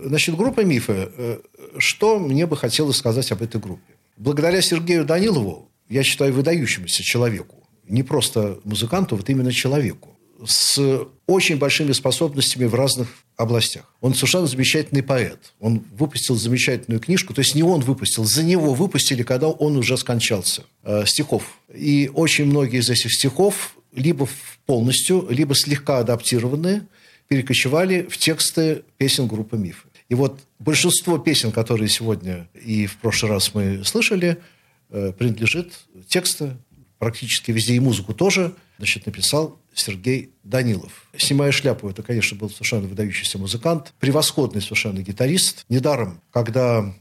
Значит, 0.08 0.36
группа 0.36 0.60
«Мифы». 0.60 1.10
Э, 1.14 1.40
что 1.76 2.18
мне 2.18 2.46
бы 2.46 2.56
хотелось 2.56 2.96
сказать 2.96 3.30
об 3.32 3.42
этой 3.42 3.60
группе? 3.60 3.94
Благодаря 4.16 4.62
Сергею 4.62 5.04
Данилову, 5.04 5.70
я 5.90 6.02
считаю, 6.02 6.32
выдающемуся 6.32 7.02
человеку, 7.02 7.68
не 7.86 8.02
просто 8.02 8.58
музыканту, 8.64 9.16
вот 9.16 9.28
именно 9.28 9.52
человеку, 9.52 10.16
с 10.46 11.06
очень 11.26 11.58
большими 11.58 11.92
способностями 11.92 12.64
в 12.64 12.74
разных 12.74 13.08
областях. 13.36 13.84
Он 14.00 14.14
совершенно 14.14 14.46
замечательный 14.46 15.02
поэт. 15.02 15.52
Он 15.60 15.84
выпустил 15.92 16.36
замечательную 16.36 17.00
книжку. 17.00 17.34
То 17.34 17.40
есть 17.40 17.54
не 17.54 17.62
он 17.62 17.80
выпустил, 17.80 18.24
за 18.24 18.42
него 18.42 18.72
выпустили, 18.72 19.22
когда 19.22 19.48
он 19.48 19.76
уже 19.76 19.98
скончался. 19.98 20.64
Э, 20.82 21.04
стихов. 21.06 21.58
И 21.74 22.10
очень 22.14 22.46
многие 22.46 22.80
из 22.80 22.88
этих 22.88 23.12
стихов 23.12 23.76
либо 23.92 24.28
полностью, 24.66 25.26
либо 25.30 25.54
слегка 25.54 25.98
адаптированные, 25.98 26.86
перекочевали 27.28 28.02
в 28.02 28.16
тексты 28.18 28.82
песен 28.96 29.26
группы 29.26 29.56
«Мифы». 29.56 29.88
И 30.08 30.14
вот 30.14 30.40
большинство 30.58 31.18
песен, 31.18 31.52
которые 31.52 31.88
сегодня 31.88 32.48
и 32.54 32.86
в 32.86 32.98
прошлый 32.98 33.32
раз 33.32 33.54
мы 33.54 33.82
слышали, 33.84 34.38
э, 34.90 35.12
принадлежит 35.16 35.72
текста 36.08 36.58
практически 36.98 37.50
везде, 37.50 37.74
и 37.74 37.80
музыку 37.80 38.14
тоже, 38.14 38.54
значит, 38.78 39.06
написал 39.06 39.58
Сергей 39.74 40.30
Данилов. 40.44 41.08
«Снимая 41.16 41.50
шляпу»– 41.50 41.88
это, 41.90 42.02
конечно, 42.02 42.36
был 42.36 42.50
совершенно 42.50 42.86
выдающийся 42.86 43.38
музыкант, 43.38 43.94
превосходный 43.98 44.60
совершенно 44.60 45.00
гитарист. 45.00 45.64
Недаром, 45.68 46.20
когда 46.30 46.94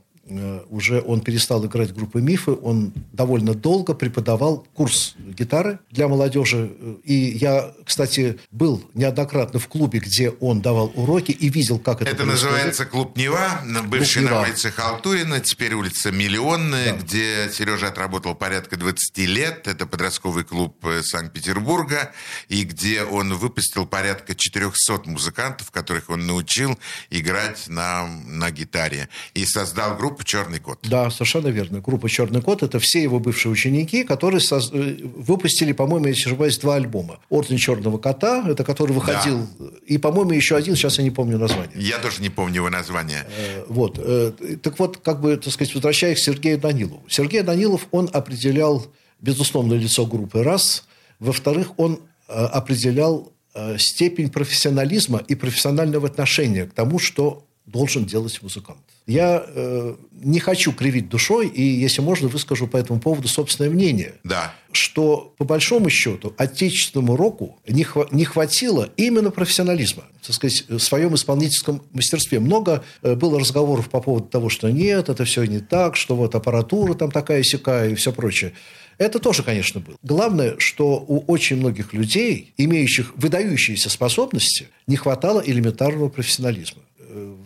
уже 0.69 1.01
он 1.01 1.21
перестал 1.21 1.65
играть 1.65 1.93
группы 1.93 2.21
«Мифы», 2.21 2.51
он 2.51 2.93
довольно 3.11 3.53
долго 3.53 3.93
преподавал 3.93 4.65
курс 4.73 5.15
гитары 5.17 5.79
для 5.89 6.07
молодежи. 6.07 6.71
И 7.03 7.13
я, 7.13 7.73
кстати, 7.85 8.39
был 8.51 8.83
неоднократно 8.93 9.59
в 9.59 9.67
клубе, 9.67 9.99
где 9.99 10.29
он 10.29 10.61
давал 10.61 10.91
уроки 10.95 11.31
и 11.31 11.49
видел, 11.49 11.79
как 11.79 12.01
это 12.01 12.11
Это 12.11 12.23
происходит. 12.23 12.43
называется 12.43 12.85
клуб 12.85 13.17
«Нева», 13.17 13.61
бывшая 13.87 14.21
на 14.21 14.41
улице 14.41 14.71
Халтурина, 14.71 15.39
теперь 15.39 15.73
улица 15.73 16.11
Миллионная, 16.11 16.93
да. 16.93 16.97
где 16.99 17.49
Сережа 17.51 17.87
отработал 17.87 18.35
порядка 18.35 18.77
20 18.77 19.17
лет. 19.19 19.67
Это 19.67 19.85
подростковый 19.85 20.43
клуб 20.43 20.77
э, 20.85 21.01
Санкт-Петербурга, 21.03 22.11
и 22.47 22.63
где 22.63 23.03
он 23.03 23.33
выпустил 23.33 23.85
порядка 23.85 24.35
400 24.35 25.09
музыкантов, 25.09 25.71
которых 25.71 26.09
он 26.09 26.25
научил 26.27 26.77
играть 27.09 27.67
на, 27.67 28.07
на 28.07 28.51
гитаре. 28.51 29.09
И 29.33 29.45
создал 29.45 29.97
группу 29.97 30.20
группа 30.21 30.25
«Черный 30.25 30.60
кот». 30.60 30.79
Да, 30.84 31.10
совершенно 31.10 31.47
верно. 31.47 31.79
Группа 31.81 32.10
«Черный 32.10 32.41
кот»– 32.41 32.63
это 32.63 32.79
все 32.79 33.01
его 33.01 33.19
бывшие 33.19 33.51
ученики, 33.51 34.03
которые 34.03 34.39
соз... 34.39 34.71
Э, 34.73 34.97
выпустили, 35.15 35.73
по-моему, 35.73 36.07
если 36.07 36.29
ошибаюсь, 36.29 36.57
два 36.57 36.75
альбома. 36.75 37.19
«Орден 37.29 37.57
черного 37.57 37.97
кота», 37.97 38.45
это 38.47 38.63
который 38.63 38.93
выходил, 38.93 39.47
да. 39.60 39.65
и, 39.86 39.97
по-моему, 39.97 40.31
еще 40.31 40.55
один, 40.55 40.75
сейчас 40.75 40.97
я 40.97 41.03
не 41.03 41.12
помню 41.12 41.38
название. 41.38 41.71
Я 41.75 41.99
тоже 41.99 42.21
не 42.21 42.29
помню 42.29 42.55
его 42.55 42.69
название. 42.69 43.25
Э, 43.38 43.63
вот. 43.67 43.99
Э, 43.99 44.31
так 44.62 44.79
вот, 44.79 44.97
как 44.97 45.21
бы, 45.21 45.38
так 45.38 45.53
сказать, 45.53 45.73
возвращаясь 45.73 46.19
к 46.19 46.23
Сергею 46.23 46.57
Данилову. 46.57 47.03
Сергей 47.07 47.41
Данилов, 47.41 47.88
он 47.91 48.10
определял, 48.13 48.86
безусловно, 49.19 49.73
лицо 49.73 50.05
группы 50.05 50.43
раз. 50.43 50.86
Во-вторых, 51.19 51.77
он 51.77 51.99
определял 52.27 53.31
степень 53.77 54.29
профессионализма 54.29 55.21
и 55.27 55.36
профессионального 55.36 56.07
отношения 56.07 56.65
к 56.65 56.73
тому, 56.73 56.97
что 56.97 57.45
должен 57.65 58.06
делать 58.06 58.41
музыкант. 58.41 58.80
Я 59.08 59.43
э, 59.45 59.95
не 60.13 60.39
хочу 60.39 60.74
кривить 60.74 61.10
душой, 61.10 61.47
и, 61.47 61.62
если 61.62 62.02
можно, 62.02 62.28
выскажу 62.28 62.67
по 62.67 62.78
этому 62.78 63.00
поводу 63.00 63.28
собственное 63.28 63.69
мнение. 63.69 64.15
Да. 64.24 64.54
Что, 64.71 65.34
по 65.38 65.45
большому 65.45 65.89
счету, 65.89 66.34
отечественному 66.38 67.15
року 67.15 67.60
не, 67.67 67.84
хва- 67.84 68.08
не 68.12 68.26
хватило 68.26 68.89
именно 68.97 69.32
профессионализма, 69.32 70.04
так 70.26 70.36
сказать, 70.36 70.65
в 70.69 70.80
своем 70.80 71.15
исполнительском 71.15 71.82
мастерстве. 71.91 72.39
Много 72.39 72.84
э, 73.02 73.15
было 73.15 73.39
разговоров 73.39 73.89
по 73.89 74.02
поводу 74.02 74.28
того, 74.28 74.50
что 74.50 74.69
нет, 74.69 75.10
это 75.10 75.26
все 75.26 75.43
не 75.45 75.60
так, 75.60 75.95
что 75.95 76.15
вот 76.15 76.36
аппаратура 76.36 76.93
там 76.93 77.12
такая 77.12 77.43
сякая 77.43 77.89
и 77.89 77.95
все 77.95 78.13
прочее. 78.13 78.54
Это 78.97 79.17
тоже, 79.17 79.41
конечно, 79.41 79.80
было. 79.80 79.95
Главное, 80.04 80.56
что 80.60 81.04
у 81.08 81.24
очень 81.26 81.58
многих 81.58 81.91
людей, 81.93 82.54
имеющих 82.58 83.13
выдающиеся 83.15 83.89
способности, 83.89 84.67
не 84.86 84.95
хватало 84.95 85.41
элементарного 85.43 86.10
профессионализма 86.10 86.84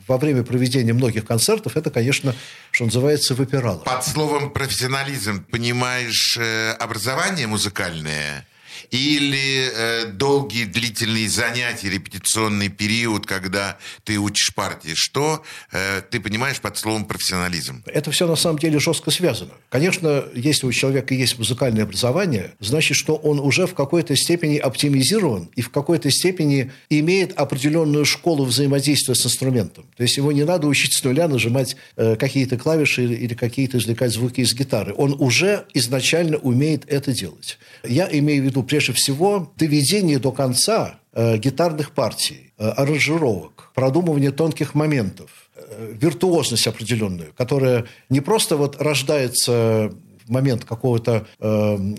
во 0.08 0.18
время 0.18 0.44
проведения 0.44 0.94
многих 0.94 1.26
концертов 1.26 1.78
это, 1.78 1.90
конечно, 1.92 2.36
что 2.72 2.86
называется, 2.86 3.36
выпирало. 3.36 3.80
Под 3.80 4.04
словом 4.04 4.52
профессионализм 4.52 5.44
понимаешь 5.46 6.38
э, 6.40 6.72
образование 6.72 7.48
музыкальное? 7.48 8.48
Или 8.92 9.70
э, 9.74 10.06
долгие 10.08 10.66
длительные 10.66 11.30
занятия, 11.30 11.90
репетиционный 11.90 12.70
период, 12.70 13.26
когда 13.26 13.78
ты 14.04 14.18
учишь 14.18 14.54
партии, 14.54 14.94
что 14.94 15.44
э, 15.72 16.02
ты 16.10 16.20
понимаешь 16.20 16.60
под 16.60 16.78
словом 16.78 17.06
профессионализм? 17.06 17.84
Это 17.86 18.12
все 18.12 18.28
на 18.28 18.36
самом 18.36 18.60
деле 18.60 18.80
жестко 18.80 19.12
связано. 19.12 19.52
Конечно, 19.70 20.26
если 20.34 20.68
у 20.68 20.72
человека 20.72 21.14
есть 21.14 21.38
музыкальное 21.38 21.84
образование, 21.84 22.54
значит, 22.60 22.98
что 22.98 23.16
он 23.16 23.40
уже 23.40 23.68
в 23.68 23.74
какой-то 23.74 24.16
степени 24.16 24.58
оптимизирован 24.58 25.50
и 25.56 25.62
в 25.62 25.70
какой-то 25.70 26.10
степени 26.12 26.72
имеет 26.90 27.34
определенную 27.38 28.06
школу 28.06 28.46
взаимодействия 28.46 29.16
с 29.16 29.26
инструментом. 29.26 29.86
То 29.98 30.04
есть 30.04 30.18
ему 30.18 30.32
не 30.32 30.44
надо 30.44 30.68
учить 30.68 30.94
с 30.94 31.04
нуля 31.04 31.28
нажимать 31.28 31.76
э, 31.96 32.16
какие-то 32.16 32.58
клавиши 32.58 33.04
или 33.04 33.34
какие-то 33.34 33.78
извлекать 33.78 34.12
звуки 34.12 34.42
из 34.42 34.54
гитары. 34.54 34.94
Он 34.98 35.16
уже 35.20 35.66
изначально 35.74 36.38
умеет 36.38 36.86
это 36.88 37.12
делать. 37.12 37.58
Я 37.84 38.08
имею 38.12 38.44
в 38.44 38.46
виду 38.46 38.64
прежде 38.76 38.92
всего 38.92 39.54
доведение 39.56 40.20
до 40.20 40.32
конца 40.32 41.00
э, 41.14 41.38
гитарных 41.38 41.92
партий, 41.92 42.52
э, 42.58 42.68
аранжировок, 42.68 43.72
продумывание 43.74 44.32
тонких 44.32 44.76
моментов, 44.76 45.30
э, 45.56 45.94
виртуозность 46.02 46.68
определенную, 46.68 47.32
которая 47.38 47.86
не 48.10 48.20
просто 48.20 48.58
вот 48.58 48.82
рождается 48.82 49.94
в 50.26 50.32
момент 50.32 50.66
какого-то 50.66 51.26
э, 51.40 51.48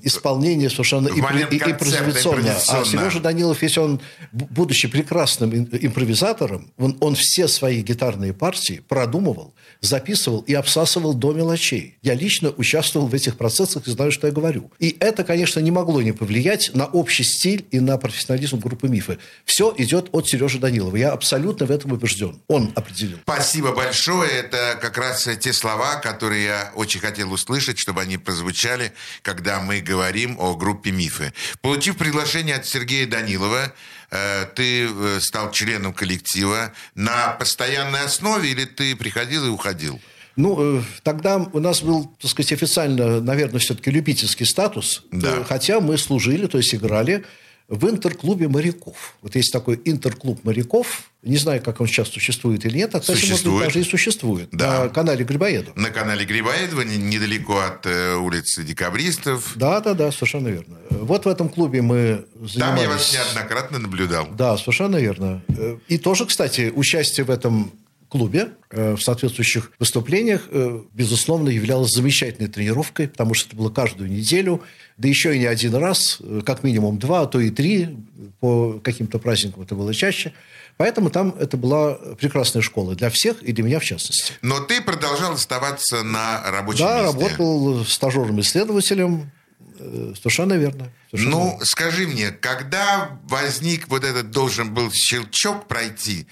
исполнения 0.02 0.68
совершенно 0.68 1.08
импро- 1.08 1.48
импровизационно. 1.70 2.42
А 2.68 2.84
Сережа 2.84 3.20
Данилов, 3.20 3.62
если 3.62 3.80
он, 3.80 4.00
будучи 4.32 4.88
прекрасным 4.88 5.54
импровизатором, 5.54 6.72
он, 6.76 6.96
он 7.00 7.14
все 7.14 7.48
свои 7.48 7.82
гитарные 7.82 8.32
партии 8.32 8.82
продумывал, 8.86 9.54
записывал 9.80 10.40
и 10.40 10.54
обсасывал 10.54 11.14
до 11.14 11.32
мелочей. 11.32 11.98
Я 12.02 12.14
лично 12.14 12.50
участвовал 12.50 13.06
в 13.06 13.14
этих 13.14 13.36
процессах 13.36 13.86
и 13.86 13.90
знаю, 13.90 14.12
что 14.12 14.26
я 14.26 14.32
говорю. 14.32 14.70
И 14.78 14.96
это, 15.00 15.24
конечно, 15.24 15.60
не 15.60 15.70
могло 15.70 16.02
не 16.02 16.12
повлиять 16.12 16.70
на 16.74 16.86
общий 16.86 17.24
стиль 17.24 17.66
и 17.70 17.80
на 17.80 17.98
профессионализм 17.98 18.58
группы 18.58 18.88
«Мифы». 18.88 19.18
Все 19.44 19.74
идет 19.78 20.08
от 20.12 20.28
Сережи 20.28 20.58
Данилова. 20.58 20.96
Я 20.96 21.12
абсолютно 21.12 21.66
в 21.66 21.70
этом 21.70 21.92
убежден. 21.92 22.40
Он 22.48 22.72
определил. 22.74 23.18
Спасибо 23.22 23.72
большое. 23.72 24.30
Это 24.30 24.78
как 24.80 24.98
раз 24.98 25.28
те 25.40 25.52
слова, 25.52 25.96
которые 25.96 26.44
я 26.44 26.72
очень 26.74 27.00
хотел 27.00 27.32
услышать, 27.32 27.78
чтобы 27.78 28.02
они 28.02 28.18
прозвучали, 28.18 28.92
когда 29.22 29.60
мы 29.60 29.80
говорим 29.80 30.36
о 30.38 30.54
группе 30.54 30.90
«Мифы». 30.90 31.32
Получив 31.60 31.96
приглашение 31.96 32.56
от 32.56 32.66
Сергея 32.66 33.06
Данилова, 33.06 33.56
Э, 33.56 33.70
ты 34.54 34.88
э, 34.88 35.20
стал 35.20 35.50
членом 35.50 35.92
коллектива 35.92 36.72
на 36.94 37.30
постоянной 37.32 38.02
основе 38.02 38.50
или 38.50 38.64
ты 38.64 38.94
приходил 38.96 39.46
и 39.46 39.48
уходил? 39.48 40.00
Ну, 40.36 40.78
э, 40.78 40.82
тогда 41.02 41.36
у 41.36 41.60
нас 41.60 41.82
был, 41.82 42.14
так 42.20 42.30
сказать, 42.30 42.52
официально, 42.52 43.20
наверное, 43.20 43.58
все-таки 43.58 43.90
любительский 43.90 44.44
статус. 44.44 45.04
Да. 45.10 45.44
Хотя 45.44 45.80
мы 45.80 45.96
служили, 45.96 46.46
то 46.46 46.58
есть 46.58 46.74
играли 46.74 47.24
в 47.68 47.88
интерклубе 47.88 48.48
моряков. 48.48 49.14
Вот 49.22 49.34
есть 49.34 49.52
такой 49.52 49.80
интерклуб 49.84 50.44
моряков. 50.44 51.10
Не 51.22 51.36
знаю, 51.36 51.60
как 51.60 51.80
он 51.80 51.88
сейчас 51.88 52.08
существует 52.08 52.64
или 52.64 52.78
нет. 52.78 52.94
А, 52.94 53.00
кстати, 53.00 53.18
существует. 53.18 53.46
может 53.46 53.66
даже 53.74 53.80
и 53.80 53.90
существует. 53.90 54.48
Да. 54.52 54.84
На 54.84 54.88
канале 54.88 55.24
Грибоедова. 55.24 55.74
На 55.74 55.90
канале 55.90 56.24
Грибоедова, 56.24 56.82
недалеко 56.82 57.58
от 57.58 57.84
э, 57.86 58.14
улицы 58.14 58.62
Декабристов. 58.62 59.52
Да, 59.56 59.80
да, 59.80 59.94
да, 59.94 60.12
совершенно 60.12 60.48
верно. 60.48 60.76
Вот 60.90 61.24
в 61.24 61.28
этом 61.28 61.48
клубе 61.48 61.82
мы 61.82 62.24
занимались... 62.34 62.58
Там 62.60 62.76
я 62.76 62.88
вас 62.88 63.12
неоднократно 63.12 63.78
наблюдал. 63.80 64.28
Да, 64.30 64.56
совершенно 64.56 64.96
верно. 64.96 65.42
Э, 65.48 65.78
и 65.88 65.98
тоже, 65.98 66.26
кстати, 66.26 66.72
участие 66.74 67.24
в 67.26 67.30
этом 67.30 67.72
клубе 68.08 68.50
э, 68.70 68.94
в 68.94 69.00
соответствующих 69.00 69.72
выступлениях, 69.78 70.48
э, 70.50 70.80
безусловно, 70.92 71.48
являлась 71.48 71.90
замечательной 71.90 72.48
тренировкой, 72.48 73.08
потому 73.08 73.34
что 73.34 73.48
это 73.48 73.56
было 73.56 73.70
каждую 73.70 74.10
неделю, 74.10 74.62
да 74.96 75.08
еще 75.08 75.34
и 75.34 75.38
не 75.38 75.46
один 75.46 75.74
раз, 75.74 76.18
э, 76.20 76.42
как 76.44 76.62
минимум 76.62 76.98
два, 76.98 77.22
а 77.22 77.26
то 77.26 77.40
и 77.40 77.50
три, 77.50 77.96
по 78.40 78.80
каким-то 78.82 79.18
праздникам 79.18 79.62
это 79.62 79.74
было 79.74 79.92
чаще. 79.94 80.32
Поэтому 80.76 81.10
там 81.10 81.34
это 81.38 81.56
была 81.56 81.94
прекрасная 82.20 82.62
школа 82.62 82.94
для 82.94 83.08
всех 83.08 83.42
и 83.42 83.52
для 83.52 83.64
меня 83.64 83.80
в 83.80 83.84
частности. 83.84 84.34
Но 84.42 84.60
ты 84.60 84.82
продолжал 84.82 85.32
оставаться 85.32 86.02
на 86.02 86.42
рабочем 86.50 86.84
да, 86.84 87.02
месте. 87.02 87.18
Да, 87.18 87.24
работал 87.24 87.84
стажером-исследователем, 87.84 89.30
Совершенно 89.78 90.54
верно. 90.54 90.90
Совершенно 91.10 91.36
ну, 91.36 91.50
верно. 91.50 91.64
скажи 91.64 92.06
мне, 92.06 92.30
когда 92.30 93.18
возник 93.24 93.88
вот 93.88 94.04
этот 94.04 94.30
должен 94.30 94.72
был 94.72 94.90
щелчок 94.90 95.68
пройти, 95.68 96.26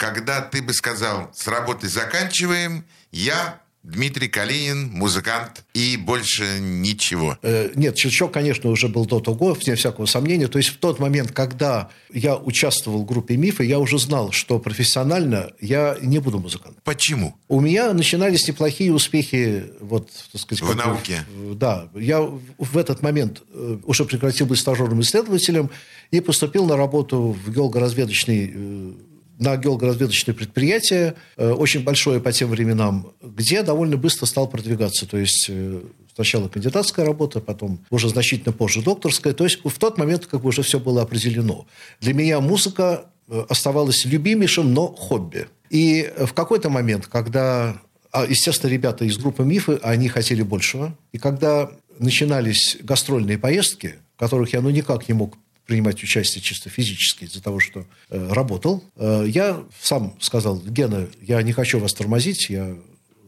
когда 0.00 0.40
ты 0.40 0.62
бы 0.62 0.72
сказал, 0.72 1.30
с 1.34 1.46
работы 1.46 1.86
заканчиваем, 1.86 2.86
я 3.12 3.60
Дмитрий 3.82 4.28
Калинин, 4.28 4.90
музыкант, 4.90 5.64
и 5.74 5.98
больше 5.98 6.58
ничего. 6.58 7.36
Э, 7.42 7.70
нет, 7.74 7.98
щелчок, 7.98 8.32
конечно, 8.32 8.70
уже 8.70 8.88
был 8.88 9.04
до 9.04 9.20
того, 9.20 9.52
вне 9.52 9.74
всякого 9.74 10.06
сомнения. 10.06 10.48
То 10.48 10.56
есть 10.56 10.70
в 10.70 10.78
тот 10.78 11.00
момент, 11.00 11.32
когда 11.32 11.90
я 12.12 12.36
участвовал 12.36 13.02
в 13.02 13.06
группе 13.06 13.36
«Мифы», 13.36 13.64
я 13.64 13.78
уже 13.78 13.98
знал, 13.98 14.32
что 14.32 14.58
профессионально 14.58 15.52
я 15.60 15.98
не 16.00 16.18
буду 16.18 16.38
музыкантом. 16.38 16.80
Почему? 16.82 17.36
У 17.48 17.60
меня 17.60 17.92
начинались 17.92 18.48
неплохие 18.48 18.94
успехи 18.94 19.64
вот, 19.80 20.10
так 20.32 20.40
сказать, 20.40 20.64
в 20.64 20.74
науке. 20.74 21.24
Да. 21.56 21.88
Я 21.94 22.20
в 22.22 22.78
этот 22.78 23.02
момент 23.02 23.42
э, 23.52 23.78
уже 23.84 24.06
прекратил 24.06 24.46
быть 24.46 24.58
стажером-исследователем 24.58 25.68
и 26.10 26.20
поступил 26.20 26.64
на 26.64 26.76
работу 26.78 27.36
в 27.44 27.50
геологоразведочный 27.50 28.52
э, 28.54 28.92
на 29.40 29.56
геологоразведочное 29.56 30.34
предприятие, 30.34 31.14
э, 31.36 31.50
очень 31.50 31.82
большое 31.82 32.20
по 32.20 32.30
тем 32.30 32.50
временам, 32.50 33.12
где 33.22 33.62
довольно 33.62 33.96
быстро 33.96 34.26
стал 34.26 34.46
продвигаться. 34.48 35.06
То 35.06 35.16
есть 35.16 35.46
э, 35.48 35.80
сначала 36.14 36.48
кандидатская 36.48 37.06
работа, 37.06 37.40
потом 37.40 37.80
уже 37.90 38.10
значительно 38.10 38.52
позже 38.52 38.82
докторская. 38.82 39.32
То 39.32 39.44
есть 39.44 39.60
в 39.64 39.78
тот 39.78 39.96
момент 39.96 40.26
как 40.26 40.42
бы 40.42 40.50
уже 40.50 40.62
все 40.62 40.78
было 40.78 41.02
определено. 41.02 41.66
Для 42.00 42.12
меня 42.12 42.40
музыка 42.40 43.06
э, 43.28 43.44
оставалась 43.48 44.04
любимейшим, 44.04 44.74
но 44.74 44.88
хобби. 44.88 45.48
И 45.70 46.12
в 46.18 46.34
какой-то 46.34 46.68
момент, 46.68 47.06
когда, 47.06 47.80
а, 48.12 48.26
естественно, 48.26 48.70
ребята 48.70 49.06
из 49.06 49.16
группы 49.16 49.42
«Мифы», 49.42 49.78
они 49.82 50.08
хотели 50.08 50.42
большего. 50.42 50.94
И 51.12 51.18
когда 51.18 51.70
начинались 51.98 52.76
гастрольные 52.82 53.38
поездки, 53.38 53.94
которых 54.18 54.52
я 54.52 54.60
ну 54.60 54.68
никак 54.68 55.08
не 55.08 55.14
мог 55.14 55.38
принимать 55.70 56.02
участие 56.02 56.42
чисто 56.42 56.68
физически 56.68 57.26
из-за 57.26 57.40
того, 57.40 57.60
что 57.60 57.86
э, 58.08 58.32
работал. 58.32 58.82
Э, 58.96 59.24
я 59.24 59.62
сам 59.80 60.16
сказал, 60.20 60.60
Гена, 60.60 61.08
я 61.22 61.40
не 61.42 61.52
хочу 61.52 61.78
вас 61.78 61.94
тормозить, 61.94 62.50
я 62.50 62.76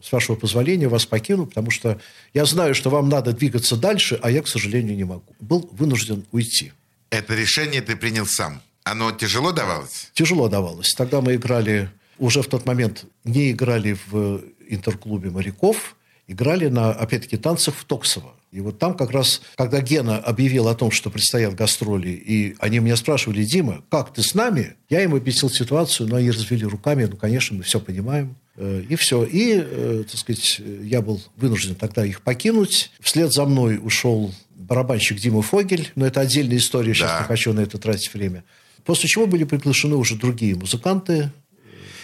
с 0.01 0.11
вашего 0.11 0.35
позволения 0.35 0.89
вас 0.89 1.05
покину, 1.05 1.45
потому 1.45 1.71
что 1.71 2.01
я 2.33 2.43
знаю, 2.43 2.75
что 2.75 2.89
вам 2.89 3.07
надо 3.07 3.31
двигаться 3.31 3.77
дальше, 3.77 4.19
а 4.21 4.29
я, 4.29 4.41
к 4.41 4.49
сожалению, 4.49 4.97
не 4.97 5.05
могу. 5.05 5.33
Был 5.39 5.69
вынужден 5.71 6.25
уйти. 6.33 6.73
Это 7.11 7.33
решение 7.33 7.81
ты 7.81 7.95
принял 7.95 8.25
сам. 8.25 8.61
Оно 8.83 9.13
тяжело 9.13 9.53
давалось? 9.53 10.11
Тяжело 10.13 10.49
давалось. 10.49 10.93
Тогда 10.97 11.21
мы 11.21 11.35
играли, 11.35 11.89
уже 12.19 12.41
в 12.41 12.47
тот 12.47 12.65
момент 12.65 13.05
не 13.23 13.51
играли 13.51 13.97
в 14.07 14.41
интерклубе 14.67 15.29
моряков, 15.29 15.95
играли 16.27 16.67
на, 16.67 16.91
опять-таки, 16.91 17.37
танцах 17.37 17.75
в 17.75 17.85
Токсово. 17.85 18.33
И 18.51 18.59
вот 18.59 18.77
там 18.77 18.95
как 18.95 19.09
раз, 19.09 19.41
когда 19.55 19.81
Гена 19.81 20.19
объявил 20.19 20.67
о 20.67 20.75
том, 20.75 20.91
что 20.91 21.09
предстоят 21.09 21.55
гастроли, 21.55 22.09
и 22.09 22.55
они 22.59 22.77
меня 22.79 22.95
спрашивали, 22.95 23.43
Дима, 23.43 23.83
как 23.89 24.13
ты 24.13 24.21
с 24.21 24.35
нами? 24.35 24.75
Я 24.89 25.03
им 25.03 25.15
объяснил 25.15 25.49
ситуацию, 25.49 26.07
но 26.07 26.17
они 26.17 26.29
развели 26.29 26.63
руками, 26.63 27.05
ну, 27.05 27.17
конечно, 27.17 27.57
мы 27.57 27.63
все 27.63 27.79
понимаем. 27.79 28.35
Э, 28.55 28.83
и 28.87 28.95
все. 28.95 29.23
И, 29.23 29.55
э, 29.55 30.03
так 30.09 30.19
сказать, 30.19 30.61
я 30.83 31.01
был 31.01 31.19
вынужден 31.35 31.73
тогда 31.73 32.05
их 32.05 32.21
покинуть. 32.21 32.91
Вслед 32.99 33.33
за 33.33 33.45
мной 33.45 33.79
ушел 33.81 34.31
барабанщик 34.55 35.17
Дима 35.17 35.41
Фогель, 35.41 35.91
но 35.95 36.05
это 36.05 36.21
отдельная 36.21 36.57
история, 36.57 36.93
сейчас 36.93 37.11
да. 37.11 37.19
не 37.21 37.25
хочу 37.25 37.53
на 37.53 37.61
это 37.61 37.79
тратить 37.79 38.13
время. 38.13 38.43
После 38.85 39.09
чего 39.09 39.25
были 39.25 39.45
приглашены 39.45 39.95
уже 39.95 40.15
другие 40.15 40.55
музыканты, 40.55 41.31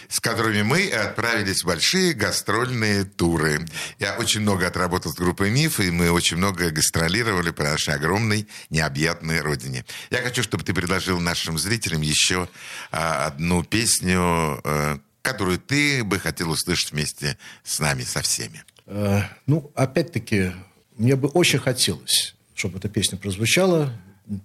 с 0.09 0.19
которыми 0.19 0.63
мы 0.63 0.89
отправились 0.89 1.61
в 1.61 1.67
большие 1.67 2.13
гастрольные 2.13 3.05
туры. 3.05 3.65
Я 3.99 4.17
очень 4.17 4.41
много 4.41 4.67
отработал 4.67 5.11
с 5.11 5.15
группой 5.15 5.51
«Миф», 5.51 5.79
и 5.79 5.91
мы 5.91 6.11
очень 6.11 6.37
много 6.37 6.71
гастролировали 6.71 7.51
по 7.51 7.63
нашей 7.63 7.93
огромной, 7.93 8.47
необъятной 8.71 9.41
родине. 9.41 9.85
Я 10.09 10.21
хочу, 10.21 10.41
чтобы 10.43 10.63
ты 10.63 10.73
предложил 10.73 11.19
нашим 11.19 11.59
зрителям 11.59 12.01
еще 12.01 12.49
а, 12.91 13.27
одну 13.27 13.63
песню, 13.63 14.19
а, 14.63 14.99
которую 15.21 15.59
ты 15.59 16.03
бы 16.03 16.19
хотел 16.19 16.49
услышать 16.49 16.91
вместе 16.91 17.37
с 17.63 17.79
нами, 17.79 18.01
со 18.01 18.21
всеми. 18.21 18.63
Э, 18.87 19.21
ну, 19.45 19.71
опять-таки, 19.75 20.53
мне 20.97 21.15
бы 21.15 21.27
очень 21.27 21.59
хотелось, 21.59 22.35
чтобы 22.55 22.79
эта 22.79 22.89
песня 22.89 23.17
прозвучала 23.17 23.93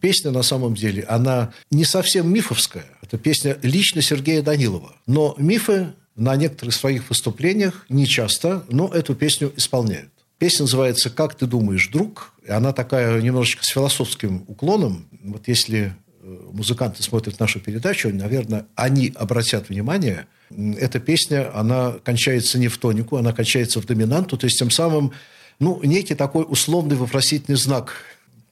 песня 0.01 0.31
на 0.31 0.43
самом 0.43 0.75
деле, 0.75 1.03
она 1.05 1.53
не 1.71 1.85
совсем 1.85 2.33
мифовская. 2.33 2.87
Это 3.03 3.19
песня 3.19 3.59
лично 3.63 4.03
Сергея 4.03 4.43
Данилова. 4.43 4.95
Но 5.07 5.35
мифы 5.39 5.93
на 6.17 6.37
некоторых 6.37 6.75
своих 6.75 7.09
выступлениях, 7.11 7.85
не 7.89 8.07
часто, 8.07 8.65
но 8.69 8.89
эту 8.89 9.15
песню 9.15 9.53
исполняют. 9.57 10.11
Песня 10.39 10.63
называется 10.63 11.11
«Как 11.11 11.35
ты 11.35 11.47
думаешь, 11.47 11.89
друг?». 11.89 12.33
И 12.47 12.51
она 12.51 12.73
такая 12.73 13.21
немножечко 13.21 13.65
с 13.65 13.69
философским 13.69 14.45
уклоном. 14.47 15.09
Вот 15.23 15.49
если 15.49 15.95
э, 16.23 16.39
музыканты 16.53 17.03
смотрят 17.03 17.39
нашу 17.41 17.61
передачу, 17.61 18.11
наверное, 18.11 18.67
они 18.75 19.13
обратят 19.15 19.69
внимание, 19.69 20.27
эта 20.51 21.01
песня, 21.01 21.51
она 21.57 21.95
кончается 22.05 22.59
не 22.59 22.69
в 22.69 22.79
тонику, 22.79 23.17
она 23.17 23.33
кончается 23.33 23.81
в 23.81 23.87
доминанту, 23.87 24.37
то 24.37 24.47
есть 24.47 24.59
тем 24.59 24.71
самым 24.71 25.13
ну, 25.61 25.81
некий 25.83 26.15
такой 26.15 26.45
условный 26.47 26.97
вопросительный 26.97 27.57
знак 27.57 27.95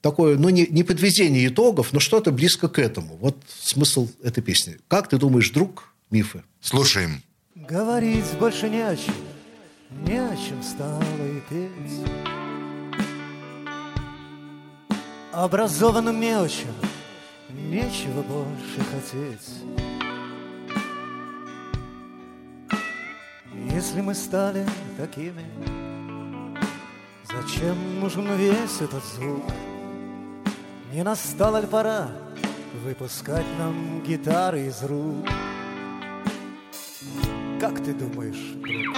такое, 0.03 0.37
ну, 0.37 0.49
не, 0.49 0.67
не 0.67 0.83
подведение 0.83 1.47
итогов, 1.47 1.93
но 1.93 1.99
что-то 1.99 2.31
близко 2.31 2.67
к 2.67 2.77
этому. 2.77 3.15
Вот 3.15 3.37
смысл 3.47 4.09
этой 4.21 4.43
песни. 4.43 4.77
Как 4.89 5.07
ты 5.07 5.17
думаешь, 5.17 5.49
друг, 5.49 5.93
мифы? 6.11 6.43
Слушаем. 6.61 7.23
Говорить 7.55 8.25
больше 8.37 8.69
не 8.69 8.81
о 8.81 8.95
чем, 8.95 9.15
не 10.05 10.17
о 10.19 10.35
чем 10.35 10.61
стало 10.61 11.01
и 11.01 11.41
петь. 11.49 12.11
Образованным 15.31 16.19
мелочам 16.19 16.75
нечего 17.49 18.21
больше 18.23 18.81
хотеть. 18.91 19.49
Если 23.71 24.01
мы 24.01 24.13
стали 24.13 24.67
такими, 24.97 25.45
зачем 27.25 28.01
нужен 28.01 28.35
весь 28.35 28.81
этот 28.81 29.03
звук? 29.15 29.43
Не 30.93 31.01
настала 31.01 31.59
ли 31.59 31.65
пора 31.65 32.07
выпускать 32.85 33.47
нам 33.57 34.03
гитары 34.03 34.67
из 34.67 34.83
рук? 34.83 35.25
Как 37.59 37.83
ты 37.83 37.95
думаешь, 37.95 38.53
друг? 38.61 38.95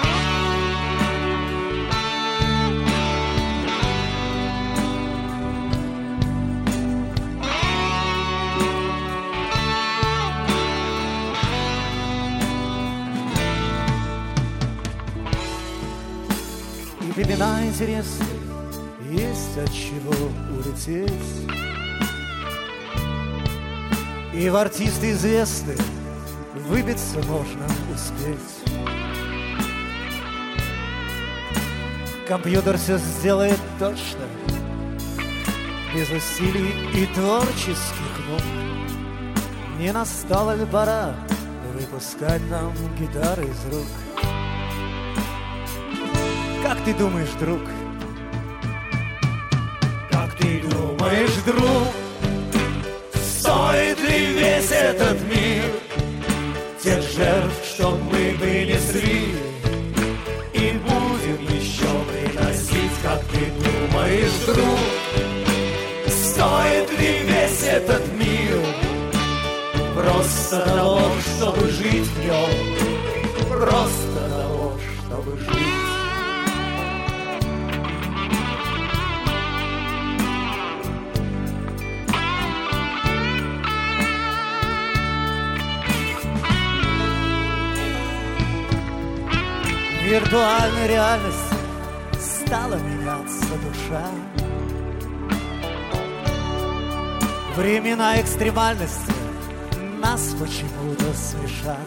Времена 17.16 17.66
интересны, 17.66 18.26
есть 19.10 19.58
от 19.58 19.72
чего 19.72 20.12
улететь. 20.58 21.65
И 24.36 24.50
в 24.50 24.56
артисты 24.58 25.12
известны 25.12 25.76
выбиться 26.68 27.20
можно 27.20 27.66
успеть. 27.94 28.76
Компьютер 32.28 32.78
все 32.78 32.98
сделает 32.98 33.60
точно, 33.80 34.26
без 35.94 36.10
усилий 36.10 36.74
и 36.94 37.06
творческих 37.14 38.20
ног. 38.30 38.42
Не 39.80 39.94
настала 39.94 40.54
ли 40.54 40.66
пора 40.66 41.16
выпускать 41.74 42.42
нам 42.50 42.74
гитары 43.00 43.46
из 43.46 43.74
рук? 43.74 43.88
Как 46.62 46.78
ты 46.84 46.94
думаешь, 46.94 47.30
друг? 47.40 47.62
Как 50.12 50.36
ты 50.36 50.62
думаешь, 50.62 51.36
друг? 51.46 52.05
Ты 63.36 63.52
думаешь, 63.52 64.32
друг, 64.46 64.80
стоит 66.08 66.90
ли 66.98 67.20
весь 67.24 67.64
этот 67.64 68.02
мир? 68.14 68.62
Просто 69.94 70.62
того, 70.62 71.02
чтобы 71.22 71.70
жить 71.70 72.08
в 72.08 72.26
нем, 72.26 73.50
просто 73.50 74.30
того, 74.30 74.80
чтобы 75.06 75.38
жить. 75.38 75.76
Виртуальная 90.06 90.88
реальность 90.88 91.36
стала 92.46 92.76
душа. 93.86 94.06
Времена 97.56 98.20
экстремальности 98.20 99.14
нас 100.00 100.36
почему-то 100.40 101.14
смешат. 101.14 101.78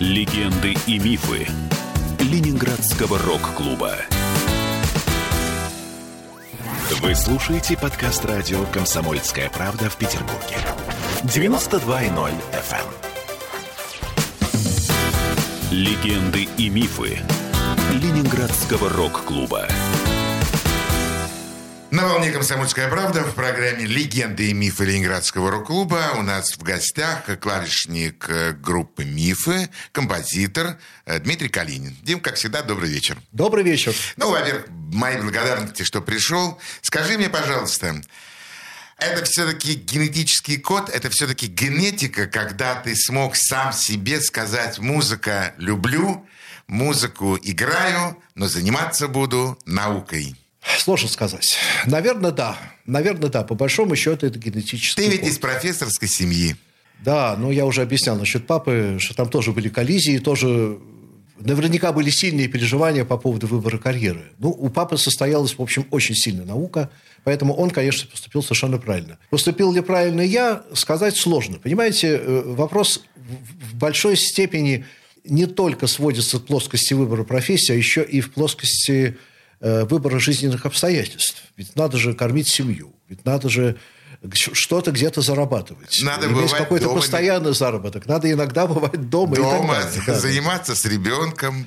Легенды 0.00 0.74
и 0.86 0.98
мифы 0.98 1.46
Ленинградского 2.18 3.18
рок-клуба. 3.18 3.94
Вы 7.00 7.14
слушаете 7.14 7.76
подкаст 7.76 8.24
радио 8.24 8.64
«Комсомольская 8.72 9.48
правда» 9.48 9.88
в 9.88 9.96
Петербурге. 9.96 10.56
92.0 11.22 12.32
FM. 12.52 13.11
Легенды 15.72 16.46
и 16.58 16.68
мифы 16.68 17.18
Ленинградского 17.92 18.90
рок-клуба. 18.90 19.66
На 21.90 22.06
волне 22.06 22.30
«Комсомольская 22.30 22.90
правда» 22.90 23.22
в 23.22 23.34
программе 23.34 23.86
«Легенды 23.86 24.50
и 24.50 24.52
мифы 24.52 24.84
Ленинградского 24.84 25.50
рок-клуба» 25.50 26.12
у 26.18 26.22
нас 26.22 26.58
в 26.58 26.62
гостях 26.62 27.24
клавишник 27.40 28.26
э, 28.28 28.52
группы 28.52 29.04
«Мифы», 29.04 29.70
композитор 29.92 30.76
э, 31.06 31.18
Дмитрий 31.20 31.48
Калинин. 31.48 31.96
Дим, 32.02 32.20
как 32.20 32.34
всегда, 32.34 32.60
добрый 32.60 32.90
вечер. 32.90 33.16
Добрый 33.32 33.64
вечер. 33.64 33.94
Ну, 34.18 34.30
во-первых, 34.30 34.66
мои 34.68 35.16
благодарности, 35.16 35.84
что 35.84 36.02
пришел. 36.02 36.60
Скажи 36.82 37.16
мне, 37.16 37.30
пожалуйста, 37.30 37.98
это 39.02 39.24
все-таки 39.24 39.74
генетический 39.74 40.56
код, 40.58 40.88
это 40.88 41.10
все-таки 41.10 41.46
генетика, 41.46 42.26
когда 42.26 42.74
ты 42.76 42.94
смог 42.94 43.36
сам 43.36 43.72
себе 43.72 44.20
сказать 44.20 44.78
«музыка 44.78 45.54
люблю», 45.58 46.24
«музыку 46.68 47.38
играю, 47.42 48.16
но 48.34 48.48
заниматься 48.48 49.08
буду 49.08 49.58
наукой». 49.66 50.36
Сложно 50.78 51.08
сказать. 51.08 51.56
Наверное, 51.86 52.30
да. 52.30 52.56
Наверное, 52.86 53.28
да. 53.28 53.42
По 53.42 53.54
большому 53.54 53.96
счету 53.96 54.26
это 54.26 54.38
генетический 54.38 55.02
Ты 55.02 55.10
ведь 55.10 55.20
код. 55.20 55.28
из 55.30 55.38
профессорской 55.38 56.08
семьи. 56.08 56.56
Да, 57.00 57.34
но 57.36 57.50
я 57.50 57.66
уже 57.66 57.82
объяснял 57.82 58.16
насчет 58.16 58.46
папы, 58.46 58.98
что 59.00 59.14
там 59.14 59.28
тоже 59.28 59.50
были 59.50 59.68
коллизии, 59.68 60.18
тоже 60.18 60.78
наверняка 61.46 61.92
были 61.92 62.10
сильные 62.10 62.48
переживания 62.48 63.04
по 63.04 63.16
поводу 63.16 63.46
выбора 63.46 63.78
карьеры. 63.78 64.22
Ну, 64.38 64.50
у 64.50 64.68
папы 64.68 64.96
состоялась, 64.96 65.56
в 65.56 65.62
общем, 65.62 65.86
очень 65.90 66.14
сильная 66.14 66.44
наука, 66.44 66.90
поэтому 67.24 67.54
он, 67.54 67.70
конечно, 67.70 68.08
поступил 68.08 68.42
совершенно 68.42 68.78
правильно. 68.78 69.18
Поступил 69.30 69.72
ли 69.72 69.80
правильно 69.80 70.20
я, 70.20 70.64
сказать 70.74 71.16
сложно. 71.16 71.58
Понимаете, 71.58 72.08
э, 72.08 72.42
вопрос 72.44 73.02
в 73.16 73.74
большой 73.76 74.16
степени 74.16 74.84
не 75.24 75.46
только 75.46 75.86
сводится 75.86 76.38
к 76.38 76.46
плоскости 76.46 76.94
выбора 76.94 77.24
профессии, 77.24 77.72
а 77.72 77.76
еще 77.76 78.02
и 78.02 78.20
в 78.20 78.32
плоскости 78.32 79.16
э, 79.60 79.84
выбора 79.84 80.18
жизненных 80.18 80.66
обстоятельств. 80.66 81.44
Ведь 81.56 81.76
надо 81.76 81.96
же 81.96 82.14
кормить 82.14 82.48
семью, 82.48 82.92
ведь 83.08 83.24
надо 83.24 83.48
же 83.48 83.76
что-то 84.34 84.92
где-то 84.92 85.20
зарабатывать. 85.20 86.00
Надо 86.02 86.26
Иметь 86.26 86.36
бывать 86.36 86.52
какой-то 86.52 86.86
дома. 86.86 87.00
постоянный 87.00 87.54
заработок. 87.54 88.06
Надо 88.06 88.30
иногда 88.30 88.66
бывать 88.66 89.08
дома, 89.10 89.36
Дома, 89.36 89.74
далее. 89.74 90.02
Да, 90.06 90.12
да. 90.14 90.18
заниматься 90.20 90.74
с 90.74 90.84
ребенком. 90.84 91.66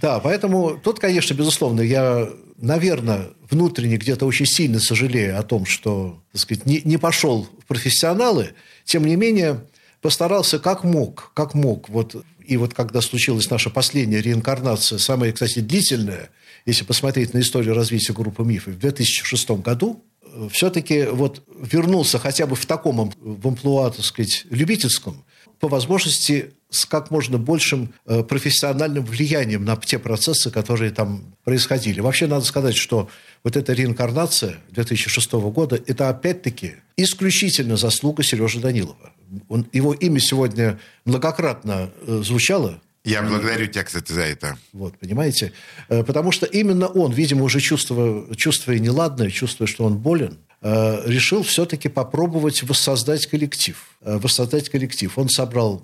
Да, 0.00 0.20
поэтому 0.20 0.78
тут, 0.82 0.98
конечно, 1.00 1.34
безусловно, 1.34 1.80
я, 1.80 2.28
наверное, 2.56 3.30
внутренне 3.50 3.96
где-то 3.96 4.24
очень 4.24 4.46
сильно 4.46 4.78
сожалею 4.78 5.38
о 5.38 5.42
том, 5.42 5.66
что, 5.66 6.22
так 6.32 6.40
сказать, 6.40 6.64
не, 6.64 6.80
не 6.84 6.96
пошел 6.96 7.48
в 7.62 7.66
профессионалы, 7.66 8.54
тем 8.84 9.04
не 9.04 9.16
менее 9.16 9.64
постарался 10.00 10.58
как 10.58 10.84
мог, 10.84 11.32
как 11.34 11.54
мог. 11.54 11.88
Вот, 11.88 12.24
и 12.46 12.56
вот 12.56 12.72
когда 12.72 13.00
случилась 13.00 13.50
наша 13.50 13.68
последняя 13.68 14.22
реинкарнация, 14.22 14.98
самая, 14.98 15.32
кстати, 15.32 15.58
длительная, 15.58 16.30
если 16.66 16.84
посмотреть 16.84 17.34
на 17.34 17.40
историю 17.40 17.74
развития 17.74 18.12
группы 18.12 18.44
«Мифы», 18.44 18.70
в 18.70 18.78
2006 18.78 19.50
году, 19.62 20.04
все-таки 20.50 21.04
вот 21.04 21.42
вернулся 21.60 22.18
хотя 22.18 22.46
бы 22.46 22.56
в 22.56 22.66
таком 22.66 23.12
в 23.20 23.48
амплуа, 23.48 23.90
так 23.90 24.04
сказать, 24.04 24.46
любительском, 24.50 25.24
по 25.58 25.68
возможности 25.68 26.52
с 26.70 26.86
как 26.86 27.10
можно 27.10 27.36
большим 27.36 27.92
э, 28.06 28.22
профессиональным 28.22 29.04
влиянием 29.04 29.64
на 29.64 29.76
те 29.76 29.98
процессы, 29.98 30.50
которые 30.50 30.90
там 30.92 31.34
происходили. 31.44 32.00
Вообще 32.00 32.26
надо 32.26 32.44
сказать, 32.44 32.76
что 32.76 33.08
вот 33.44 33.56
эта 33.56 33.72
реинкарнация 33.72 34.58
2006 34.70 35.32
года– 35.32 35.80
это 35.86 36.08
опять-таки 36.08 36.76
исключительно 36.96 37.76
заслуга 37.76 38.22
Сережи 38.22 38.60
Данилова. 38.60 39.12
Он, 39.48 39.66
его 39.72 39.92
имя 39.92 40.20
сегодня 40.20 40.78
многократно 41.04 41.90
э, 42.06 42.22
звучало 42.24 42.80
Я 43.04 43.22
благодарю 43.22 43.66
тебя, 43.66 43.82
кстати, 43.84 44.12
за 44.12 44.22
это. 44.22 44.58
вот, 44.72 44.98
понимаете? 44.98 45.52
Э, 45.88 46.04
Потому 46.04 46.32
что 46.32 46.44
именно 46.46 46.86
он, 46.86 47.12
видимо, 47.12 47.44
уже 47.44 47.60
чувствуя, 47.60 48.34
чувствуя 48.34 48.78
неладное, 48.78 49.30
чувствуя, 49.30 49.66
что 49.66 49.84
он 49.84 49.96
болен, 49.96 50.38
э, 50.60 51.02
решил 51.06 51.42
все-таки 51.42 51.88
попробовать 51.88 52.62
воссоздать 52.62 53.26
коллектив. 53.26 53.82
Э, 54.02 54.18
Воссоздать 54.18 54.68
коллектив. 54.68 55.16
Он 55.16 55.28
собрал 55.28 55.82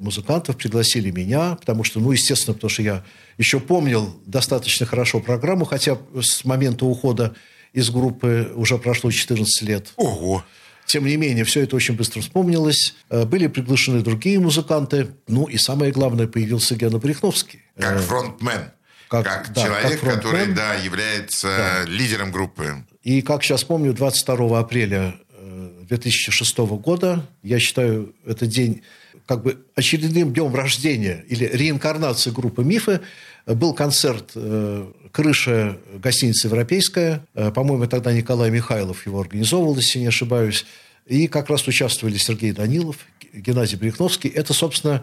музыкантов, 0.00 0.56
пригласили 0.56 1.10
меня, 1.10 1.56
потому 1.56 1.84
что, 1.84 2.00
ну, 2.00 2.12
естественно, 2.12 2.54
потому 2.54 2.70
что 2.70 2.80
я 2.80 3.04
еще 3.36 3.60
помнил 3.60 4.18
достаточно 4.24 4.86
хорошо 4.86 5.20
программу, 5.20 5.66
хотя 5.66 5.98
с 6.18 6.46
момента 6.46 6.86
ухода 6.86 7.34
из 7.74 7.90
группы 7.90 8.50
уже 8.54 8.78
прошло 8.78 9.10
14 9.10 9.68
лет. 9.68 9.92
Ого! 9.96 10.42
Тем 10.86 11.06
не 11.06 11.16
менее, 11.16 11.44
все 11.44 11.62
это 11.62 11.76
очень 11.76 11.96
быстро 11.96 12.20
вспомнилось. 12.20 12.94
Э, 13.10 13.24
Были 13.24 13.46
приглашены 13.46 14.00
другие 14.02 14.38
музыканты. 14.38 15.08
Ну 15.28 15.46
и 15.46 15.56
самое 15.56 15.92
главное, 15.92 16.26
появился 16.26 16.76
Гена 16.76 16.98
Брехновский. 16.98 17.62
Как 17.78 18.00
фронтмен. 18.00 18.70
Как, 19.08 19.24
как- 19.24 19.52
да, 19.52 19.62
человек, 19.64 20.00
как 20.00 20.14
который, 20.14 20.46
да, 20.52 20.74
является 20.74 21.84
лидером 21.86 22.30
группы. 22.32 22.84
И, 23.02 23.22
как 23.22 23.42
сейчас 23.42 23.64
помню, 23.64 23.92
22 23.92 24.58
апреля 24.58 25.14
э, 25.38 25.70
2006 25.88 26.58
года, 26.58 27.26
я 27.42 27.58
считаю, 27.58 28.14
этот 28.26 28.48
день 28.48 28.82
как 29.26 29.42
бы 29.42 29.64
очередным 29.74 30.32
днем 30.34 30.54
рождения 30.54 31.24
или 31.28 31.44
реинкарнации 31.46 32.30
группы 32.30 32.62
«Мифы», 32.64 32.92
э, 32.92 33.00
был 33.46 33.74
концерт 33.74 34.32
э, 34.34 34.86
«Крыша» 35.12 35.78
гостиницы 35.94 36.46
«Европейская». 36.46 37.26
Э, 37.34 37.50
По-моему, 37.50 37.86
тогда 37.86 38.12
Николай 38.12 38.50
Михайлов 38.50 39.06
его 39.06 39.20
организовывал, 39.20 39.76
если 39.76 39.98
не 39.98 40.06
ошибаюсь. 40.06 40.64
И 41.06 41.26
как 41.26 41.50
раз 41.50 41.66
участвовали 41.68 42.16
Сергей 42.16 42.52
Данилов, 42.52 42.96
Геннадий 43.34 43.76
Брехновский. 43.76 44.30
Это, 44.30 44.54
собственно, 44.54 45.02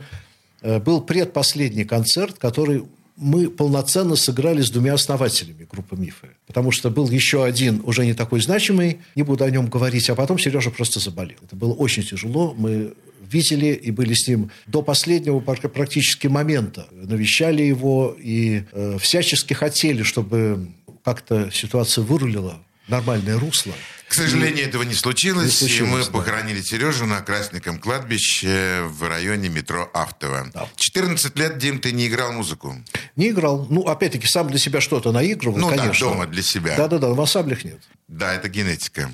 э, 0.61 0.79
был 0.79 1.01
предпоследний 1.01 1.85
концерт, 1.85 2.37
который 2.39 2.83
мы 3.15 3.49
полноценно 3.51 4.15
сыграли 4.15 4.61
с 4.61 4.71
двумя 4.71 4.95
основателями 4.95 5.67
группы 5.71 5.95
«Мифы». 5.95 6.29
Потому 6.47 6.71
что 6.71 6.89
был 6.89 7.07
еще 7.09 7.43
один, 7.43 7.81
уже 7.85 8.05
не 8.05 8.15
такой 8.15 8.41
значимый, 8.41 9.01
не 9.15 9.21
буду 9.21 9.43
о 9.43 9.51
нем 9.51 9.67
говорить, 9.67 10.09
а 10.09 10.15
потом 10.15 10.39
Сережа 10.39 10.71
просто 10.71 10.99
заболел. 10.99 11.37
Это 11.43 11.55
было 11.55 11.73
очень 11.73 12.03
тяжело. 12.03 12.55
Мы 12.57 12.93
видели 13.32 13.67
и 13.73 13.91
были 13.91 14.13
с 14.13 14.27
ним 14.27 14.51
до 14.67 14.82
последнего 14.82 15.39
пр- 15.39 15.69
практически 15.69 16.27
момента. 16.27 16.88
Навещали 16.91 17.61
его 17.63 18.15
и 18.19 18.63
э, 18.71 18.97
всячески 18.99 19.53
хотели, 19.53 20.03
чтобы 20.03 20.69
как-то 21.03 21.49
ситуация 21.51 22.03
вырулила 22.03 22.59
нормальное 22.88 23.39
русло. 23.39 23.73
К 24.07 24.13
сожалению, 24.13 24.65
этого 24.67 24.84
не 24.84 24.93
случилось, 24.93 25.45
Не 25.45 25.51
случилось, 25.51 25.89
и 25.89 25.93
мы 25.95 26.03
да. 26.03 26.11
похоронили 26.11 26.61
Сережу 26.61 27.05
на 27.05 27.21
Красником 27.21 27.79
кладбище 27.79 28.82
в 28.89 29.07
районе 29.07 29.47
метро 29.47 29.89
Автово. 29.93 30.49
Да. 30.53 30.67
14 30.75 31.38
лет, 31.38 31.57
Дим, 31.57 31.79
ты 31.79 31.93
не 31.93 32.07
играл 32.07 32.34
музыку. 32.34 32.75
Не 33.15 33.29
играл. 33.29 33.67
Ну, 33.69 33.88
опять-таки, 33.88 34.27
сам 34.27 34.49
для 34.49 34.59
себя 34.59 34.82
что-то 34.82 35.13
наигрывал, 35.13 35.57
Ну 35.57 35.69
да, 35.69 35.77
конечно. 35.77 36.07
дома 36.09 36.27
для 36.27 36.41
себя. 36.43 36.75
Да-да-да, 36.75 37.07
в 37.11 37.21
ансамблях 37.21 37.63
нет. 37.63 37.79
Да, 38.09 38.34
это 38.34 38.49
генетика. 38.49 39.09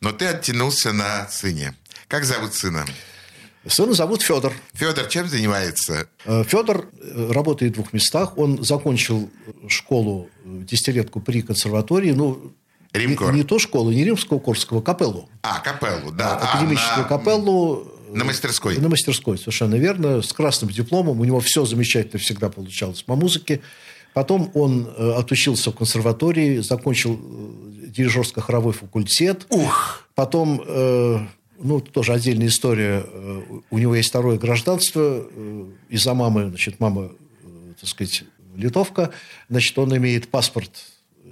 Но 0.00 0.10
ты 0.10 0.24
оттянулся 0.26 0.92
на 0.92 1.28
сыне. 1.28 1.74
Как 2.08 2.24
зовут 2.24 2.54
сына? 2.54 2.84
Сына 3.68 3.92
зовут 3.94 4.22
Федор. 4.22 4.52
Федор 4.74 5.06
чем 5.06 5.28
занимается? 5.28 6.06
Федор 6.24 6.88
э, 7.02 7.32
работает 7.32 7.72
в 7.72 7.74
двух 7.76 7.92
местах. 7.92 8.38
Он 8.38 8.62
закончил 8.64 9.28
школу, 9.68 10.28
э, 10.44 10.62
десятилетку 10.68 11.20
при 11.20 11.42
консерватории. 11.42 12.12
Ну, 12.12 12.52
Римкор. 12.92 13.32
не, 13.32 13.38
не 13.40 13.44
то 13.44 13.58
школу, 13.58 13.90
не 13.90 14.04
римского, 14.04 14.38
Корского, 14.38 14.80
капеллу. 14.80 15.28
А, 15.42 15.58
капеллу, 15.60 16.12
да. 16.12 16.36
А, 16.36 16.38
А, 16.40 16.48
академическую 16.58 17.02
на- 17.02 17.08
капеллу. 17.08 17.88
э, 18.12 18.16
на 18.16 18.24
мастерской. 18.24 18.78
На 18.78 18.88
мастерской, 18.88 19.36
совершенно 19.36 19.74
верно. 19.74 20.22
С 20.22 20.32
красным 20.32 20.70
дипломом. 20.70 21.20
У 21.20 21.24
него 21.24 21.40
все 21.40 21.64
замечательно 21.64 22.20
всегда 22.20 22.48
получалось 22.50 23.02
по 23.02 23.16
музыке. 23.16 23.60
Потом 24.14 24.50
он 24.54 24.88
э, 24.96 25.12
отучился 25.12 25.70
в 25.72 25.74
консерватории, 25.76 26.58
закончил 26.60 27.20
э, 27.20 27.86
дирижерско-хоровой 27.88 28.72
факультет. 28.72 29.44
Ух! 29.50 30.04
Потом, 30.14 30.62
э, 30.66 31.18
ну, 31.58 31.80
тоже 31.80 32.12
отдельная 32.12 32.48
история. 32.48 33.04
э, 33.06 33.42
У 33.70 33.78
него 33.78 33.94
есть 33.94 34.08
второе 34.08 34.38
гражданство. 34.38 35.26
э, 35.30 35.66
Из-за 35.88 36.14
мамы, 36.14 36.48
значит, 36.48 36.80
мама, 36.80 37.12
э, 37.42 37.72
так 37.80 37.88
сказать, 37.88 38.24
литовка. 38.56 39.10
Значит, 39.48 39.78
он 39.78 39.96
имеет 39.96 40.28
паспорт 40.28 40.70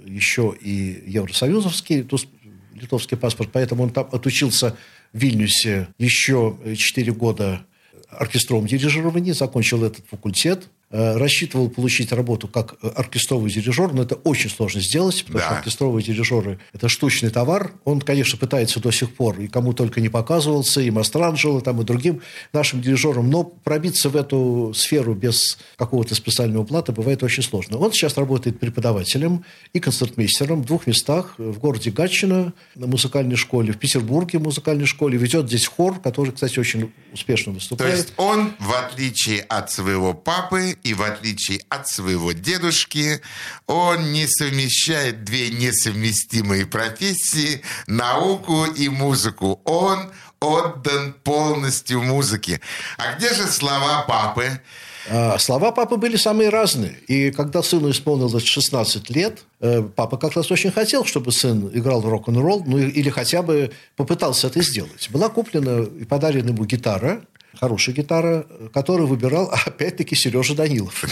еще 0.05 0.55
и 0.61 1.03
евросоюзовский, 1.07 2.03
то 2.03 2.17
есть 2.17 2.27
литовский 2.73 3.17
паспорт. 3.17 3.49
Поэтому 3.51 3.83
он 3.83 3.89
там 3.89 4.07
отучился 4.11 4.75
в 5.13 5.17
Вильнюсе 5.17 5.87
еще 5.97 6.57
4 6.75 7.11
года 7.13 7.65
оркестровом 8.09 8.67
дирижировании, 8.67 9.31
закончил 9.31 9.83
этот 9.83 10.05
факультет, 10.07 10.69
рассчитывал 10.89 11.69
получить 11.69 12.11
работу 12.11 12.47
как 12.47 12.75
оркестровый 12.95 13.51
дирижер, 13.51 13.91
но 13.93 14.03
это 14.03 14.15
очень 14.15 14.49
сложно 14.49 14.81
сделать, 14.81 15.23
потому 15.25 15.39
да. 15.39 15.45
что 15.45 15.55
оркестровые 15.57 16.03
дирижеры– 16.03 16.59
это 16.73 16.87
штучный 16.89 17.29
товар. 17.31 17.73
Он, 17.83 17.99
конечно, 17.99 18.37
пытается 18.37 18.79
до 18.79 18.91
сих 18.91 19.13
пор, 19.15 19.39
и 19.39 19.47
кому 19.47 19.73
только 19.73 19.99
не 19.99 20.09
показывался, 20.09 20.81
и 20.81 20.91
Мастранджело, 20.91 21.59
там, 21.61 21.81
и 21.81 21.83
другим 21.83 22.21
нашим 22.53 22.81
дирижерам, 22.81 23.29
но 23.29 23.43
пробиться 23.43 24.09
в 24.09 24.15
эту 24.15 24.73
сферу 24.75 25.15
без 25.15 25.57
какого-то 25.75 26.15
специального 26.15 26.63
плата 26.63 26.91
бывает 26.91 27.23
очень 27.23 27.43
сложно. 27.43 27.77
Он 27.77 27.91
сейчас 27.91 28.15
работает 28.17 28.59
преподавателем 28.59 29.43
и 29.73 29.79
концертмейстером 29.79 30.61
в 30.61 30.65
двух 30.65 30.87
местах, 30.87 31.35
в 31.37 31.59
городе 31.59 31.91
Гатчино, 31.91 32.53
на 32.75 32.87
музыкальной 32.87 33.35
школе, 33.35 33.73
в 33.73 33.77
Петербурге 33.77 34.39
музыкальной 34.39 34.85
школе, 34.85 35.17
ведет 35.17 35.47
здесь 35.47 35.65
хор, 35.65 35.99
который, 35.99 36.31
кстати, 36.31 36.59
очень 36.59 36.91
успешно 37.11 37.51
выступает. 37.51 37.91
То 37.91 37.97
есть 37.97 38.13
он, 38.17 38.53
в 38.59 38.71
отличие 38.73 39.41
от 39.41 39.71
своего 39.71 40.13
папы, 40.13 40.74
и 40.83 40.93
в 40.93 41.01
отличие 41.01 41.61
от 41.69 41.87
своего 41.87 42.31
дедушки, 42.31 43.21
он 43.67 44.11
не 44.11 44.27
совмещает 44.27 45.23
две 45.23 45.49
несовместимые 45.49 46.65
профессии, 46.65 47.61
науку 47.87 48.65
и 48.65 48.89
музыку. 48.89 49.61
Он 49.65 50.11
отдан 50.39 51.13
полностью 51.23 52.01
музыке. 52.01 52.61
А 52.97 53.13
где 53.13 53.33
же 53.33 53.47
слова 53.47 54.03
папы? 54.07 54.59
А, 55.07 55.37
слова 55.37 55.71
папы 55.71 55.97
были 55.97 56.15
самые 56.15 56.49
разные. 56.49 56.97
И 57.07 57.31
когда 57.31 57.61
сыну 57.61 57.91
исполнилось 57.91 58.43
16 58.43 59.09
лет, 59.09 59.43
э, 59.59 59.81
папа 59.83 60.17
как 60.17 60.35
раз 60.35 60.49
очень 60.51 60.71
хотел, 60.71 61.05
чтобы 61.05 61.31
сын 61.31 61.69
играл 61.73 62.01
в 62.01 62.09
рок-н-ролл, 62.09 62.63
ну 62.65 62.77
или 62.77 63.09
хотя 63.09 63.41
бы 63.43 63.71
попытался 63.95 64.47
это 64.47 64.61
сделать. 64.61 65.09
Была 65.11 65.29
куплена 65.29 65.83
и 65.83 66.05
подарена 66.05 66.49
ему 66.49 66.65
гитара, 66.65 67.21
хорошая 67.59 67.95
гитара, 67.95 68.45
которую 68.73 69.07
выбирал, 69.07 69.51
опять-таки, 69.65 70.15
Сережа 70.15 70.55
Данилов. 70.55 71.03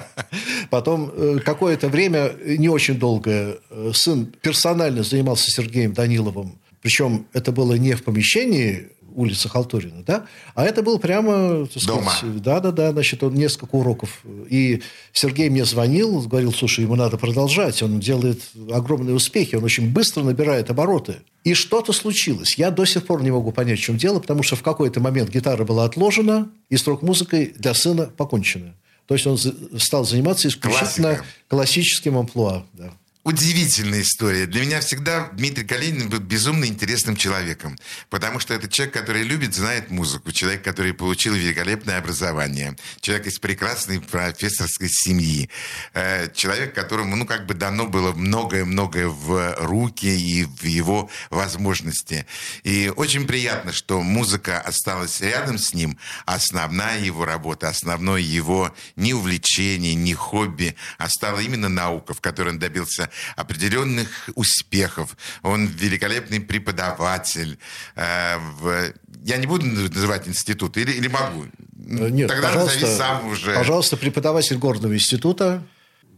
Потом 0.70 1.12
э, 1.14 1.38
какое-то 1.44 1.88
время, 1.88 2.32
не 2.44 2.68
очень 2.68 2.98
долгое, 2.98 3.58
э, 3.70 3.90
сын 3.94 4.26
персонально 4.40 5.02
занимался 5.02 5.50
Сергеем 5.50 5.92
Даниловым. 5.92 6.58
Причем 6.82 7.26
это 7.32 7.52
было 7.52 7.74
не 7.74 7.94
в 7.94 8.04
помещении 8.04 8.90
улица 9.16 9.48
Халтурина, 9.48 10.02
да, 10.04 10.26
а 10.54 10.64
это 10.64 10.82
был 10.82 10.98
прямо, 10.98 11.66
сказать, 11.70 12.42
да-да-да, 12.42 12.92
значит, 12.92 13.22
он 13.22 13.34
несколько 13.34 13.74
уроков. 13.74 14.22
И 14.48 14.82
Сергей 15.12 15.48
мне 15.48 15.64
звонил, 15.64 16.20
говорил, 16.22 16.52
слушай, 16.52 16.82
ему 16.84 16.94
надо 16.94 17.16
продолжать, 17.16 17.82
он 17.82 17.98
делает 17.98 18.40
огромные 18.72 19.14
успехи, 19.14 19.56
он 19.56 19.64
очень 19.64 19.90
быстро 19.90 20.22
набирает 20.22 20.70
обороты. 20.70 21.16
И 21.44 21.54
что-то 21.54 21.92
случилось. 21.92 22.58
Я 22.58 22.70
до 22.70 22.84
сих 22.84 23.06
пор 23.06 23.22
не 23.22 23.30
могу 23.30 23.52
понять, 23.52 23.78
в 23.78 23.82
чем 23.82 23.96
дело, 23.96 24.20
потому 24.20 24.42
что 24.42 24.56
в 24.56 24.62
какой-то 24.62 25.00
момент 25.00 25.30
гитара 25.30 25.64
была 25.64 25.84
отложена, 25.84 26.50
и 26.68 26.76
строк 26.76 27.02
музыкой 27.02 27.54
для 27.56 27.72
сына 27.72 28.06
покончена. 28.16 28.74
То 29.06 29.14
есть 29.14 29.26
он 29.26 29.38
стал 29.78 30.04
заниматься 30.04 30.48
исключительно 30.48 31.14
Классика. 31.14 31.26
классическим 31.48 32.18
амплуа. 32.18 32.64
Да 32.72 32.92
удивительная 33.26 34.02
история. 34.02 34.46
Для 34.46 34.60
меня 34.60 34.78
всегда 34.78 35.30
Дмитрий 35.32 35.64
Калинин 35.64 36.08
был 36.08 36.20
безумно 36.20 36.64
интересным 36.66 37.16
человеком, 37.16 37.76
потому 38.08 38.38
что 38.38 38.54
это 38.54 38.68
человек, 38.68 38.94
который 38.94 39.24
любит, 39.24 39.52
знает 39.52 39.90
музыку, 39.90 40.30
человек, 40.30 40.62
который 40.62 40.94
получил 40.94 41.34
великолепное 41.34 41.98
образование, 41.98 42.76
человек 43.00 43.26
из 43.26 43.40
прекрасной 43.40 44.00
профессорской 44.00 44.88
семьи, 44.88 45.50
э, 45.92 46.30
человек, 46.34 46.72
которому, 46.72 47.16
ну, 47.16 47.26
как 47.26 47.46
бы 47.46 47.54
дано 47.54 47.88
было 47.88 48.12
многое-многое 48.12 49.08
в 49.08 49.56
руки 49.58 50.06
и 50.06 50.44
в 50.44 50.62
его 50.62 51.10
возможности. 51.30 52.26
И 52.62 52.92
очень 52.94 53.26
приятно, 53.26 53.72
что 53.72 54.02
музыка 54.02 54.60
осталась 54.60 55.20
рядом 55.20 55.58
с 55.58 55.74
ним, 55.74 55.98
основная 56.26 57.00
его 57.00 57.24
работа, 57.24 57.68
основное 57.68 58.20
его 58.20 58.72
не 58.94 59.14
увлечение, 59.14 59.96
не 59.96 60.14
хобби, 60.14 60.76
а 60.96 61.08
стала 61.08 61.40
именно 61.40 61.68
наука, 61.68 62.14
в 62.14 62.20
которой 62.20 62.50
он 62.50 62.60
добился 62.60 63.10
определенных 63.36 64.08
успехов. 64.34 65.16
Он 65.42 65.66
великолепный 65.66 66.40
преподаватель. 66.40 67.58
Э, 67.94 68.38
в... 68.38 68.92
Я 69.24 69.36
не 69.36 69.46
буду 69.46 69.66
называть 69.66 70.28
институт, 70.28 70.76
или, 70.76 70.92
или 70.92 71.08
могу? 71.08 71.44
Э, 71.44 72.08
нет, 72.08 72.28
Тогда 72.28 72.48
пожалуйста, 72.48 72.96
сам 72.96 73.28
уже. 73.28 73.54
Пожалуйста, 73.54 73.96
преподаватель 73.96 74.56
горного 74.56 74.94
института, 74.94 75.62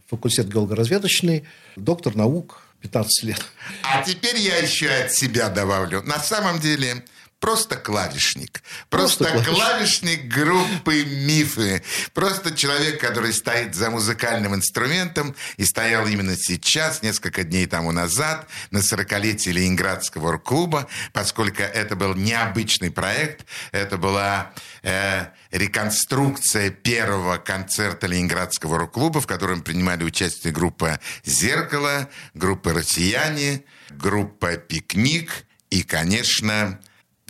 факультет 0.09 0.47
геологоразведочный, 0.47 1.45
доктор 1.75 2.15
наук, 2.15 2.63
15 2.81 3.23
лет. 3.23 3.41
А 3.83 4.03
теперь 4.03 4.37
я 4.37 4.57
еще 4.57 4.89
от 4.89 5.11
себя 5.11 5.49
добавлю. 5.49 6.01
На 6.03 6.19
самом 6.19 6.59
деле, 6.59 7.03
Просто 7.39 7.77
клавишник. 7.77 8.61
Просто, 8.89 9.23
Просто 9.23 9.51
клавишник. 9.51 10.25
группы 10.25 11.05
«Мифы». 11.05 11.81
Просто 12.13 12.53
человек, 12.53 12.99
который 12.99 13.31
стоит 13.31 13.75
за 13.75 13.89
музыкальным 13.89 14.55
инструментом 14.55 15.33
и 15.55 15.63
стоял 15.63 16.05
именно 16.05 16.35
сейчас, 16.35 17.01
несколько 17.01 17.43
дней 17.43 17.65
тому 17.65 17.93
назад, 17.93 18.47
на 18.71 18.79
40-летии 18.79 19.51
Ленинградского 19.51 20.33
рок-клуба, 20.33 20.87
поскольку 21.13 21.61
это 21.61 21.95
был 21.95 22.13
необычный 22.13 22.91
проект. 22.91 23.45
Это 23.71 23.97
была 23.97 24.51
э, 24.83 25.27
реконструкция 25.51 26.71
первого 26.71 27.37
концерта 27.37 28.07
Ленинградского 28.07 28.77
рок-клуба, 28.79 29.21
в 29.21 29.27
котором 29.27 29.61
принимали 29.61 30.03
участие 30.03 30.51
группа 30.51 30.99
«Зеркало», 31.23 32.09
группа 32.33 32.73
«Россияне», 32.73 33.63
группа 33.89 34.57
«Пикник» 34.57 35.45
и, 35.69 35.83
конечно, 35.83 36.79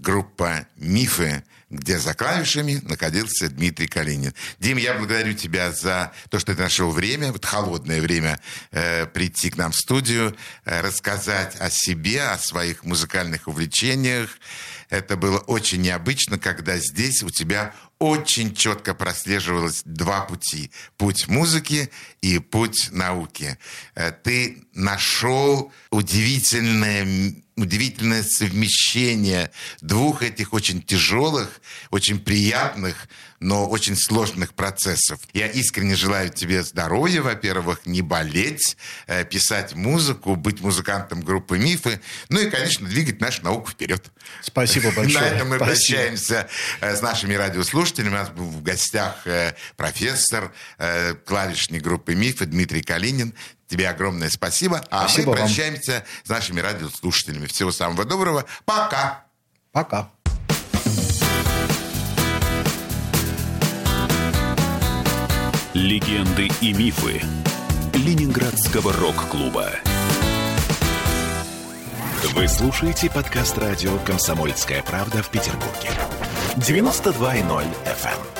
группа 0.02 0.68
«Мифы», 0.78 1.43
где 1.70 2.00
за 2.00 2.16
клавишами 2.16 2.82
находился 2.84 3.47
Дмитрий 3.50 3.88
Калинин. 3.88 4.34
Дим, 4.60 4.78
я 4.78 4.95
благодарю 4.95 5.34
тебя 5.34 5.72
за 5.72 6.12
то, 6.30 6.39
что 6.39 6.56
ты 6.56 6.62
нашел 6.62 6.89
время, 6.89 7.32
вот 7.32 7.45
холодное 7.45 8.02
время, 8.02 8.39
э, 8.72 9.06
прийти 9.06 9.52
к 9.52 9.58
нам 9.58 9.72
в 9.72 9.76
студию, 9.76 10.36
э, 10.66 10.82
рассказать 10.82 11.56
о 11.60 11.70
себе, 11.70 12.24
о 12.24 12.38
своих 12.39 12.84
музыкальных 12.84 13.47
увлечениях. 13.47 14.39
Это 14.90 15.18
было 15.18 15.38
очень 15.38 15.82
необычно, 15.82 16.40
когда 16.40 16.78
здесь 16.78 17.22
у 17.22 17.30
тебя 17.30 17.74
очень 18.00 18.56
четко 18.56 18.96
прослеживалось 18.96 19.84
два 19.86 20.22
пути. 20.22 20.72
Путь 20.98 21.28
музыки 21.28 21.92
и 22.22 22.40
путь 22.40 22.90
науки. 22.92 23.58
Э, 23.94 24.12
ты 24.12 24.64
нашел 24.74 25.72
удивительное 25.92 27.36
удивительное 27.56 28.24
совмещение 28.24 29.52
двух 29.82 30.24
этих 30.24 30.54
очень 30.54 30.82
тяжелых, 30.82 31.62
очень 31.92 32.18
приятных, 32.18 33.10
но 33.40 33.68
очень 33.68 33.96
сложных 33.96 34.54
процессов. 34.54 35.20
Я 35.34 35.48
искренне 35.48 35.96
желаю 35.96 36.30
тебе 36.30 36.64
здоровья, 36.64 37.22
во-первых, 37.22 37.86
не 37.86 38.02
болеть, 38.02 38.78
э, 39.08 39.24
писать 39.24 39.76
музыку, 39.76 40.36
быть 40.36 40.62
музыкантом 40.62 41.22
группы 41.22 41.58
«Мифы», 41.58 42.02
ну 42.30 42.40
и, 42.40 42.50
конечно, 42.50 42.88
двигать 42.88 43.22
нашу 43.22 43.44
науку 43.44 43.70
вперед. 43.70 44.04
Спасибо 44.42 44.92
большое. 44.96 45.20
На 45.20 45.36
этом 45.36 45.50
мы 45.50 45.56
Спасибо. 45.58 45.66
прощаемся 45.66 46.48
э, 46.82 46.96
с 46.96 47.02
нашими 47.02 47.34
радиослушателями. 47.34 48.10
У 48.10 48.18
нас 48.18 48.30
был 48.30 48.46
в 48.46 48.62
гостях 48.62 49.26
э, 49.26 49.54
профессор, 49.78 50.52
клавишник 51.26 51.82
группы 51.82 52.16
«Мифы» 52.16 52.46
Дмитрий 52.46 52.82
Калинин. 52.82 53.34
Тебе 53.68 53.88
огромное 53.90 54.30
спасибо. 54.30 54.84
А 54.90 55.08
спасибо 55.08 55.32
мы 55.32 55.38
прощаемся 55.38 55.92
вам. 55.92 56.04
с 56.24 56.30
нашими 56.30 56.60
радиослушателями. 56.60 57.46
Всего 57.46 57.72
самого 57.72 58.04
доброго. 58.06 58.46
Пока. 58.66 59.26
Пока. 59.72 60.12
Легенды 65.76 66.50
и 66.62 66.74
мифы 66.74 67.22
Ленинградского 67.94 68.92
рок-клуба. 68.92 69.70
Вы 72.34 72.48
слушаете 72.48 73.08
подкаст 73.08 73.56
радио 73.60 73.96
«Комсомольская 74.00 74.82
правда» 74.82 75.22
в 75.22 75.30
Петербурге. 75.30 75.92
92.0 76.56 77.68
FM. 77.86 78.39